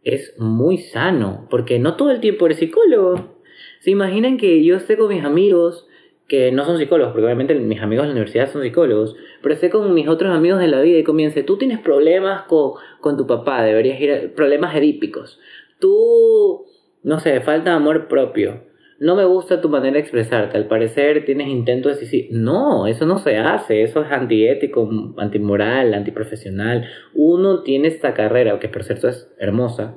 es 0.03 0.33
muy 0.37 0.77
sano, 0.77 1.47
porque 1.49 1.79
no 1.79 1.95
todo 1.95 2.11
el 2.11 2.19
tiempo 2.19 2.45
eres 2.45 2.59
psicólogo. 2.59 3.35
¿Se 3.79 3.91
imaginan 3.91 4.37
que 4.37 4.63
yo 4.63 4.75
esté 4.75 4.97
con 4.97 5.09
mis 5.09 5.23
amigos 5.23 5.87
que 6.29 6.51
no 6.51 6.63
son 6.63 6.77
psicólogos, 6.77 7.11
porque 7.11 7.25
obviamente 7.25 7.55
mis 7.55 7.81
amigos 7.81 8.03
de 8.03 8.09
la 8.09 8.13
universidad 8.13 8.51
son 8.51 8.61
psicólogos, 8.61 9.15
pero 9.41 9.53
esté 9.53 9.71
con 9.71 9.93
mis 9.93 10.07
otros 10.07 10.33
amigos 10.33 10.59
de 10.59 10.67
la 10.67 10.79
vida 10.79 10.99
y 10.99 11.03
comience, 11.03 11.41
tú 11.43 11.57
tienes 11.57 11.79
problemas 11.79 12.43
con, 12.43 12.73
con 13.01 13.17
tu 13.17 13.25
papá, 13.25 13.63
deberías 13.63 13.99
ir 13.99 14.13
a 14.13 14.35
problemas 14.35 14.75
edípicos, 14.75 15.39
tú, 15.79 16.65
no 17.01 17.19
sé, 17.19 17.41
falta 17.41 17.73
amor 17.73 18.07
propio, 18.07 18.61
no 18.99 19.15
me 19.15 19.23
gusta 19.23 19.61
tu 19.61 19.69
manera 19.69 19.93
de 19.93 20.01
expresarte, 20.01 20.57
al 20.57 20.67
parecer 20.67 21.23
tienes 21.23 21.47
intentos 21.47 21.95
de 21.95 22.01
decir, 22.01 22.27
no, 22.31 22.85
eso 22.85 23.05
no 23.05 23.17
se 23.17 23.37
hace, 23.37 23.83
eso 23.83 24.01
es 24.01 24.11
antiético, 24.11 24.89
antimoral, 25.17 25.93
antiprofesional. 25.93 26.85
Uno 27.13 27.63
tiene 27.63 27.87
esta 27.87 28.13
carrera, 28.13 28.59
que 28.59 28.67
por 28.67 28.83
cierto 28.83 29.07
es 29.07 29.33
hermosa, 29.39 29.95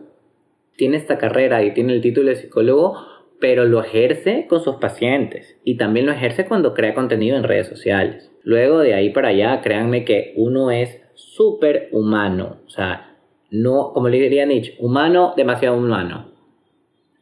tiene 0.76 0.96
esta 0.96 1.18
carrera 1.18 1.64
y 1.64 1.74
tiene 1.74 1.94
el 1.94 2.00
título 2.00 2.28
de 2.28 2.36
psicólogo, 2.36 2.96
pero 3.40 3.64
lo 3.64 3.82
ejerce 3.82 4.46
con 4.48 4.60
sus 4.60 4.76
pacientes 4.76 5.58
y 5.64 5.76
también 5.76 6.06
lo 6.06 6.12
ejerce 6.12 6.46
cuando 6.46 6.74
crea 6.74 6.94
contenido 6.94 7.36
en 7.36 7.42
redes 7.42 7.66
sociales. 7.66 8.30
Luego 8.44 8.78
de 8.78 8.94
ahí 8.94 9.10
para 9.10 9.28
allá, 9.28 9.60
créanme 9.62 10.04
que 10.04 10.32
uno 10.36 10.70
es 10.70 11.00
súper 11.14 11.88
humano, 11.90 12.58
o 12.66 12.70
sea, 12.70 13.18
no, 13.50 13.92
como 13.92 14.08
le 14.08 14.18
diría 14.18 14.46
Nietzsche, 14.46 14.76
humano, 14.78 15.34
demasiado 15.36 15.76
humano. 15.76 16.32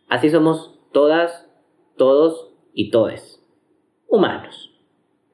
Así 0.09 0.29
somos 0.29 0.79
todas 0.93 1.50
todos 2.01 2.51
y 2.73 2.91
todes, 2.91 3.45
humanos. 4.09 4.75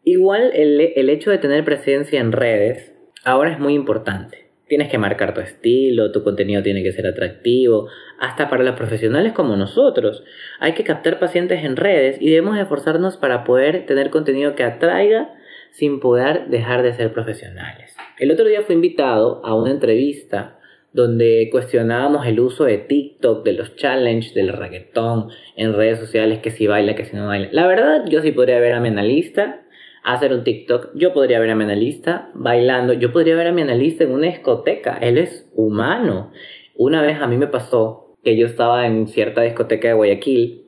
Igual 0.02 0.50
el, 0.52 0.81
el 0.96 1.11
hecho 1.11 1.31
de 1.31 1.38
tener 1.38 1.64
presencia 1.64 2.18
en 2.18 2.33
redes 2.33 2.92
ahora 3.22 3.52
es 3.52 3.61
muy 3.61 3.74
importante. 3.74 4.50
Tienes 4.66 4.88
que 4.88 4.98
marcar 4.98 5.33
tu 5.33 5.40
estilo, 5.40 6.11
tu 6.11 6.24
contenido 6.24 6.64
tiene 6.64 6.83
que 6.83 6.90
ser 6.90 7.07
atractivo, 7.07 7.87
hasta 8.18 8.50
para 8.50 8.64
los 8.64 8.74
profesionales 8.74 9.33
como 9.33 9.55
nosotros. 9.55 10.24
Hay 10.59 10.72
que 10.72 10.83
captar 10.83 11.20
pacientes 11.20 11.62
en 11.62 11.76
redes 11.76 12.20
y 12.20 12.31
debemos 12.31 12.59
esforzarnos 12.59 13.16
para 13.16 13.44
poder 13.44 13.87
tener 13.87 14.11
contenido 14.11 14.57
que 14.57 14.64
atraiga 14.64 15.37
sin 15.70 16.00
poder 16.00 16.48
dejar 16.48 16.83
de 16.83 16.94
ser 16.94 17.12
profesionales. 17.12 17.96
El 18.18 18.33
otro 18.33 18.44
día 18.44 18.62
fui 18.62 18.74
invitado 18.74 19.40
a 19.44 19.55
una 19.55 19.70
entrevista 19.70 20.56
donde 20.97 21.51
cuestionábamos 21.53 22.27
el 22.27 22.41
uso 22.41 22.65
de 22.65 22.79
TikTok, 22.79 23.45
de 23.45 23.53
los 23.53 23.77
challenges, 23.77 24.33
del 24.33 24.49
reggaetón 24.49 25.29
en 25.55 25.75
redes 25.75 25.99
sociales, 25.99 26.39
que 26.39 26.51
si 26.51 26.67
baila, 26.67 26.95
que 26.95 27.05
si 27.05 27.15
no 27.15 27.27
baila. 27.27 27.51
La 27.53 27.67
verdad, 27.67 28.07
yo 28.09 28.23
sí 28.23 28.33
podría 28.33 28.59
ver 28.61 28.73
a 28.73 28.81
mi 28.81 28.89
analista 28.89 29.63
hacer 30.03 30.33
un 30.33 30.43
TikTok, 30.43 30.93
yo 30.95 31.13
podría 31.13 31.39
ver 31.39 31.51
a 31.51 31.55
mi 31.55 31.65
analista 31.65 32.31
bailando, 32.33 32.95
yo 32.95 33.13
podría 33.13 33.37
ver 33.37 33.49
a 33.49 33.53
mi 33.53 33.61
analista 33.61 34.05
en 34.05 34.13
una 34.13 34.29
discoteca, 34.29 34.97
él 34.97 35.19
es 35.19 35.47
humano. 35.55 36.33
Una 36.75 37.03
vez 37.03 37.21
a 37.21 37.27
mí 37.27 37.37
me 37.37 37.49
pasó 37.49 38.15
que 38.25 38.35
yo 38.35 38.47
estaba 38.47 38.87
en 38.87 39.07
cierta 39.07 39.43
discoteca 39.43 39.89
de 39.89 39.95
Guayaquil 39.95 40.65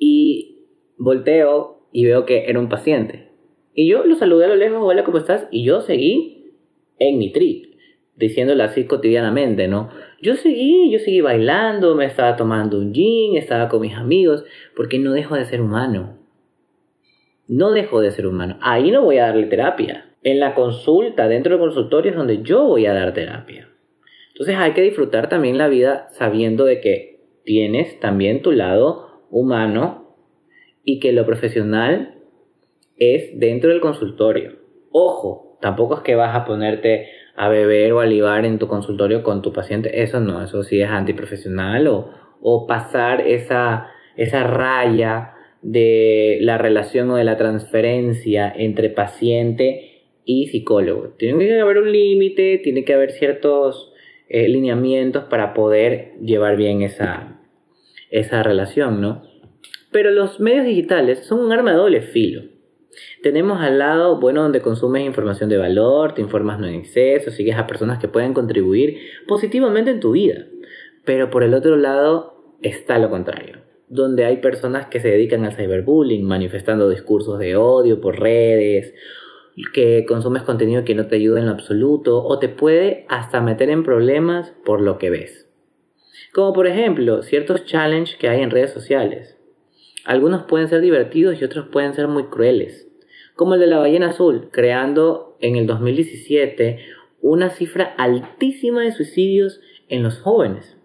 y 0.00 0.66
volteo 0.98 1.86
y 1.92 2.06
veo 2.06 2.26
que 2.26 2.50
era 2.50 2.58
un 2.58 2.68
paciente. 2.68 3.28
Y 3.72 3.88
yo 3.88 4.04
lo 4.04 4.16
saludé 4.16 4.46
a 4.46 4.48
lo 4.48 4.56
lejos, 4.56 4.80
hola, 4.82 5.04
¿cómo 5.04 5.18
estás? 5.18 5.46
Y 5.52 5.62
yo 5.62 5.80
seguí 5.80 6.56
en 6.98 7.18
mi 7.18 7.30
trip 7.30 7.71
diciéndolo 8.16 8.62
así 8.62 8.84
cotidianamente, 8.84 9.68
¿no? 9.68 9.90
Yo 10.20 10.34
seguí, 10.34 10.90
yo 10.90 10.98
seguí 10.98 11.20
bailando, 11.20 11.94
me 11.94 12.04
estaba 12.04 12.36
tomando 12.36 12.78
un 12.78 12.92
gin, 12.92 13.36
estaba 13.36 13.68
con 13.68 13.80
mis 13.80 13.94
amigos, 13.94 14.44
porque 14.76 14.98
no 14.98 15.12
dejo 15.12 15.34
de 15.34 15.44
ser 15.44 15.60
humano. 15.60 16.18
No 17.48 17.72
dejo 17.72 18.00
de 18.00 18.10
ser 18.10 18.26
humano. 18.26 18.58
Ahí 18.60 18.90
no 18.90 19.02
voy 19.02 19.18
a 19.18 19.26
darle 19.26 19.46
terapia. 19.46 20.10
En 20.22 20.38
la 20.38 20.54
consulta, 20.54 21.26
dentro 21.26 21.52
del 21.52 21.60
consultorio 21.60 22.12
es 22.12 22.16
donde 22.16 22.42
yo 22.42 22.64
voy 22.64 22.86
a 22.86 22.94
dar 22.94 23.12
terapia. 23.12 23.68
Entonces 24.28 24.56
hay 24.56 24.72
que 24.72 24.82
disfrutar 24.82 25.28
también 25.28 25.58
la 25.58 25.68
vida 25.68 26.08
sabiendo 26.12 26.64
de 26.64 26.80
que 26.80 27.20
tienes 27.44 27.98
también 27.98 28.42
tu 28.42 28.52
lado 28.52 29.26
humano 29.30 30.16
y 30.84 31.00
que 31.00 31.12
lo 31.12 31.26
profesional 31.26 32.14
es 32.96 33.38
dentro 33.38 33.70
del 33.70 33.80
consultorio. 33.80 34.58
Ojo, 34.90 35.52
Tampoco 35.62 35.94
es 35.94 36.00
que 36.00 36.16
vas 36.16 36.34
a 36.34 36.44
ponerte 36.44 37.06
a 37.34 37.48
beber 37.48 37.92
o 37.92 38.00
a 38.00 38.38
en 38.40 38.58
tu 38.58 38.68
consultorio 38.68 39.22
con 39.22 39.42
tu 39.42 39.52
paciente. 39.52 40.02
Eso 40.02 40.20
no, 40.20 40.42
eso 40.42 40.62
sí 40.62 40.80
es 40.80 40.90
antiprofesional 40.90 41.86
o, 41.88 42.10
o 42.40 42.66
pasar 42.66 43.22
esa, 43.22 43.88
esa 44.16 44.44
raya 44.44 45.34
de 45.62 46.38
la 46.40 46.58
relación 46.58 47.10
o 47.10 47.16
de 47.16 47.24
la 47.24 47.36
transferencia 47.36 48.52
entre 48.54 48.90
paciente 48.90 49.92
y 50.24 50.48
psicólogo. 50.48 51.14
Tiene 51.16 51.46
que 51.46 51.60
haber 51.60 51.78
un 51.78 51.92
límite, 51.92 52.58
tiene 52.58 52.84
que 52.84 52.94
haber 52.94 53.12
ciertos 53.12 53.92
eh, 54.28 54.48
lineamientos 54.48 55.24
para 55.24 55.54
poder 55.54 56.14
llevar 56.20 56.56
bien 56.56 56.82
esa, 56.82 57.40
esa 58.10 58.42
relación, 58.42 59.00
¿no? 59.00 59.22
Pero 59.90 60.10
los 60.10 60.40
medios 60.40 60.64
digitales 60.64 61.20
son 61.26 61.40
un 61.40 61.52
arma 61.52 61.72
de 61.72 61.76
doble 61.76 62.00
filo. 62.02 62.51
Tenemos 63.22 63.60
al 63.60 63.78
lado, 63.78 64.20
bueno, 64.20 64.42
donde 64.42 64.60
consumes 64.60 65.04
información 65.04 65.48
de 65.48 65.58
valor, 65.58 66.14
te 66.14 66.20
informas 66.20 66.58
no 66.58 66.66
en 66.66 66.74
exceso, 66.74 67.30
sigues 67.30 67.56
a 67.56 67.66
personas 67.66 67.98
que 67.98 68.08
pueden 68.08 68.34
contribuir 68.34 68.98
positivamente 69.26 69.90
en 69.90 70.00
tu 70.00 70.12
vida. 70.12 70.46
Pero 71.04 71.30
por 71.30 71.42
el 71.42 71.54
otro 71.54 71.76
lado 71.76 72.56
está 72.62 72.98
lo 72.98 73.10
contrario, 73.10 73.58
donde 73.88 74.24
hay 74.24 74.38
personas 74.38 74.86
que 74.86 75.00
se 75.00 75.08
dedican 75.08 75.44
al 75.44 75.54
cyberbullying, 75.54 76.24
manifestando 76.24 76.88
discursos 76.88 77.38
de 77.38 77.56
odio 77.56 78.00
por 78.00 78.20
redes, 78.20 78.94
que 79.72 80.04
consumes 80.06 80.42
contenido 80.42 80.84
que 80.84 80.94
no 80.94 81.06
te 81.06 81.16
ayuda 81.16 81.40
en 81.40 81.46
lo 81.46 81.52
absoluto 81.52 82.24
o 82.24 82.38
te 82.38 82.48
puede 82.48 83.04
hasta 83.08 83.40
meter 83.40 83.70
en 83.70 83.84
problemas 83.84 84.54
por 84.64 84.80
lo 84.80 84.98
que 84.98 85.10
ves. 85.10 85.48
Como 86.32 86.52
por 86.52 86.66
ejemplo, 86.66 87.22
ciertos 87.22 87.66
challenges 87.66 88.16
que 88.16 88.28
hay 88.28 88.40
en 88.42 88.50
redes 88.50 88.70
sociales. 88.70 89.38
Algunos 90.04 90.44
pueden 90.44 90.68
ser 90.68 90.80
divertidos 90.80 91.40
y 91.40 91.44
otros 91.44 91.68
pueden 91.68 91.94
ser 91.94 92.08
muy 92.08 92.24
crueles 92.24 92.88
como 93.34 93.54
el 93.54 93.60
de 93.60 93.66
la 93.66 93.78
ballena 93.78 94.10
azul, 94.10 94.48
creando 94.50 95.36
en 95.40 95.56
el 95.56 95.66
2017 95.66 96.78
una 97.20 97.50
cifra 97.50 97.94
altísima 97.96 98.82
de 98.82 98.92
suicidios 98.92 99.60
en 99.88 100.02
los 100.02 100.18
jóvenes. 100.18 100.76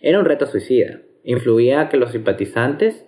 Era 0.00 0.18
un 0.18 0.24
reto 0.24 0.46
suicida. 0.46 1.00
Influía 1.24 1.82
a 1.82 1.88
que 1.88 1.98
los 1.98 2.12
simpatizantes 2.12 3.06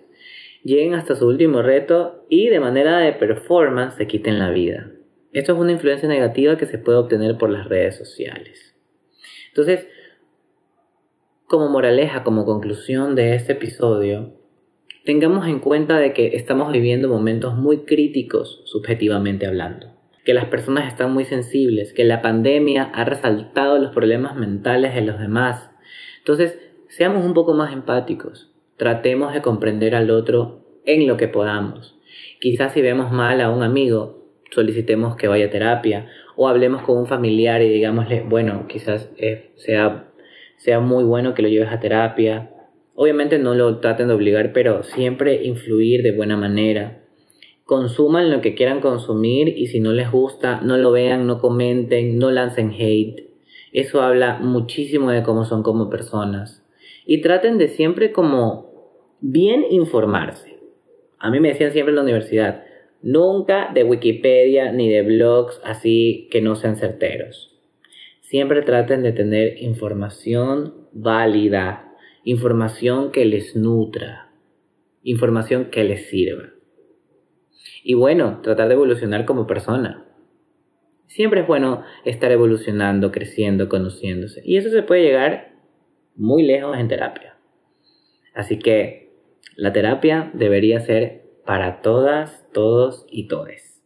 lleguen 0.63 0.93
hasta 0.93 1.15
su 1.15 1.27
último 1.27 1.61
reto 1.61 2.25
y 2.29 2.49
de 2.49 2.59
manera 2.59 2.99
de 2.99 3.13
performance 3.13 3.95
se 3.95 4.07
quiten 4.07 4.39
la 4.39 4.51
vida. 4.51 4.91
Esto 5.31 5.53
es 5.53 5.59
una 5.59 5.71
influencia 5.71 6.07
negativa 6.07 6.57
que 6.57 6.67
se 6.67 6.77
puede 6.77 6.99
obtener 6.99 7.37
por 7.37 7.49
las 7.49 7.67
redes 7.67 7.97
sociales. 7.97 8.75
Entonces, 9.49 9.87
como 11.47 11.69
moraleja, 11.69 12.23
como 12.23 12.45
conclusión 12.45 13.15
de 13.15 13.35
este 13.35 13.53
episodio, 13.53 14.33
tengamos 15.03 15.47
en 15.47 15.59
cuenta 15.59 15.97
de 15.99 16.13
que 16.13 16.35
estamos 16.35 16.71
viviendo 16.71 17.09
momentos 17.09 17.55
muy 17.55 17.79
críticos 17.79 18.61
subjetivamente 18.65 19.45
hablando, 19.45 19.87
que 20.23 20.33
las 20.33 20.45
personas 20.45 20.87
están 20.87 21.13
muy 21.13 21.25
sensibles, 21.25 21.93
que 21.93 22.05
la 22.05 22.21
pandemia 22.21 22.83
ha 22.83 23.03
resaltado 23.03 23.77
los 23.79 23.91
problemas 23.93 24.35
mentales 24.35 24.95
de 24.95 25.01
los 25.01 25.19
demás. 25.19 25.69
Entonces, 26.19 26.57
seamos 26.87 27.25
un 27.25 27.33
poco 27.33 27.53
más 27.53 27.73
empáticos, 27.73 28.51
tratemos 28.77 29.33
de 29.33 29.41
comprender 29.41 29.93
al 29.95 30.09
otro 30.09 30.65
en 30.85 31.07
lo 31.07 31.17
que 31.17 31.27
podamos. 31.27 31.99
Quizás 32.39 32.73
si 32.73 32.81
vemos 32.81 33.11
mal 33.11 33.41
a 33.41 33.49
un 33.49 33.63
amigo, 33.63 34.23
solicitemos 34.51 35.15
que 35.15 35.27
vaya 35.27 35.47
a 35.47 35.49
terapia 35.49 36.07
o 36.35 36.47
hablemos 36.47 36.83
con 36.83 36.97
un 36.97 37.07
familiar 37.07 37.61
y 37.61 37.69
digámosle, 37.69 38.21
bueno, 38.21 38.67
quizás 38.67 39.11
eh, 39.17 39.51
sea, 39.55 40.11
sea 40.57 40.79
muy 40.79 41.03
bueno 41.03 41.33
que 41.33 41.41
lo 41.41 41.49
lleves 41.49 41.71
a 41.71 41.79
terapia 41.79 42.52
Obviamente 42.95 43.39
no 43.39 43.55
lo 43.55 43.79
traten 43.79 44.07
de 44.07 44.13
obligar, 44.13 44.53
pero 44.53 44.83
siempre 44.83 45.43
influir 45.43 46.03
de 46.03 46.11
buena 46.11 46.37
manera. 46.37 47.03
Consuman 47.65 48.29
lo 48.29 48.41
que 48.41 48.55
quieran 48.55 48.81
consumir 48.81 49.49
y 49.49 49.67
si 49.67 49.79
no 49.79 49.93
les 49.93 50.11
gusta, 50.11 50.61
no 50.61 50.77
lo 50.77 50.91
vean, 50.91 51.25
no 51.25 51.39
comenten, 51.39 52.19
no 52.19 52.29
lancen 52.29 52.71
hate. 52.71 53.29
Eso 53.71 54.01
habla 54.01 54.37
muchísimo 54.39 55.09
de 55.11 55.23
cómo 55.23 55.45
son 55.45 55.63
como 55.63 55.89
personas. 55.89 56.63
Y 57.05 57.21
traten 57.21 57.57
de 57.57 57.69
siempre 57.69 58.11
como 58.11 58.71
bien 59.21 59.65
informarse. 59.69 60.59
A 61.17 61.31
mí 61.31 61.39
me 61.39 61.49
decían 61.49 61.71
siempre 61.71 61.91
en 61.91 61.95
la 61.95 62.03
universidad, 62.03 62.65
nunca 63.01 63.71
de 63.73 63.83
Wikipedia 63.83 64.71
ni 64.71 64.89
de 64.89 65.01
blogs 65.01 65.59
así 65.63 66.27
que 66.31 66.41
no 66.41 66.55
sean 66.55 66.75
certeros. 66.75 67.57
Siempre 68.19 68.61
traten 68.61 69.03
de 69.03 69.13
tener 69.13 69.61
información 69.61 70.73
válida, 70.91 71.92
información 72.23 73.11
que 73.11 73.25
les 73.25 73.55
nutra, 73.55 74.31
información 75.03 75.65
que 75.65 75.83
les 75.83 76.09
sirva. 76.09 76.49
Y 77.83 77.95
bueno, 77.95 78.39
tratar 78.41 78.69
de 78.69 78.75
evolucionar 78.75 79.25
como 79.25 79.45
persona. 79.45 80.05
Siempre 81.07 81.41
es 81.41 81.47
bueno 81.47 81.83
estar 82.05 82.31
evolucionando, 82.31 83.11
creciendo, 83.11 83.67
conociéndose. 83.67 84.41
Y 84.45 84.57
eso 84.57 84.69
se 84.69 84.83
puede 84.83 85.03
llegar 85.03 85.53
muy 86.15 86.43
lejos 86.43 86.77
en 86.77 86.87
terapia. 86.87 87.37
Así 88.33 88.57
que 88.57 89.11
la 89.55 89.73
terapia 89.73 90.31
debería 90.33 90.79
ser 90.79 91.23
para 91.45 91.81
todas, 91.81 92.47
todos 92.53 93.05
y 93.09 93.27
todes. 93.27 93.83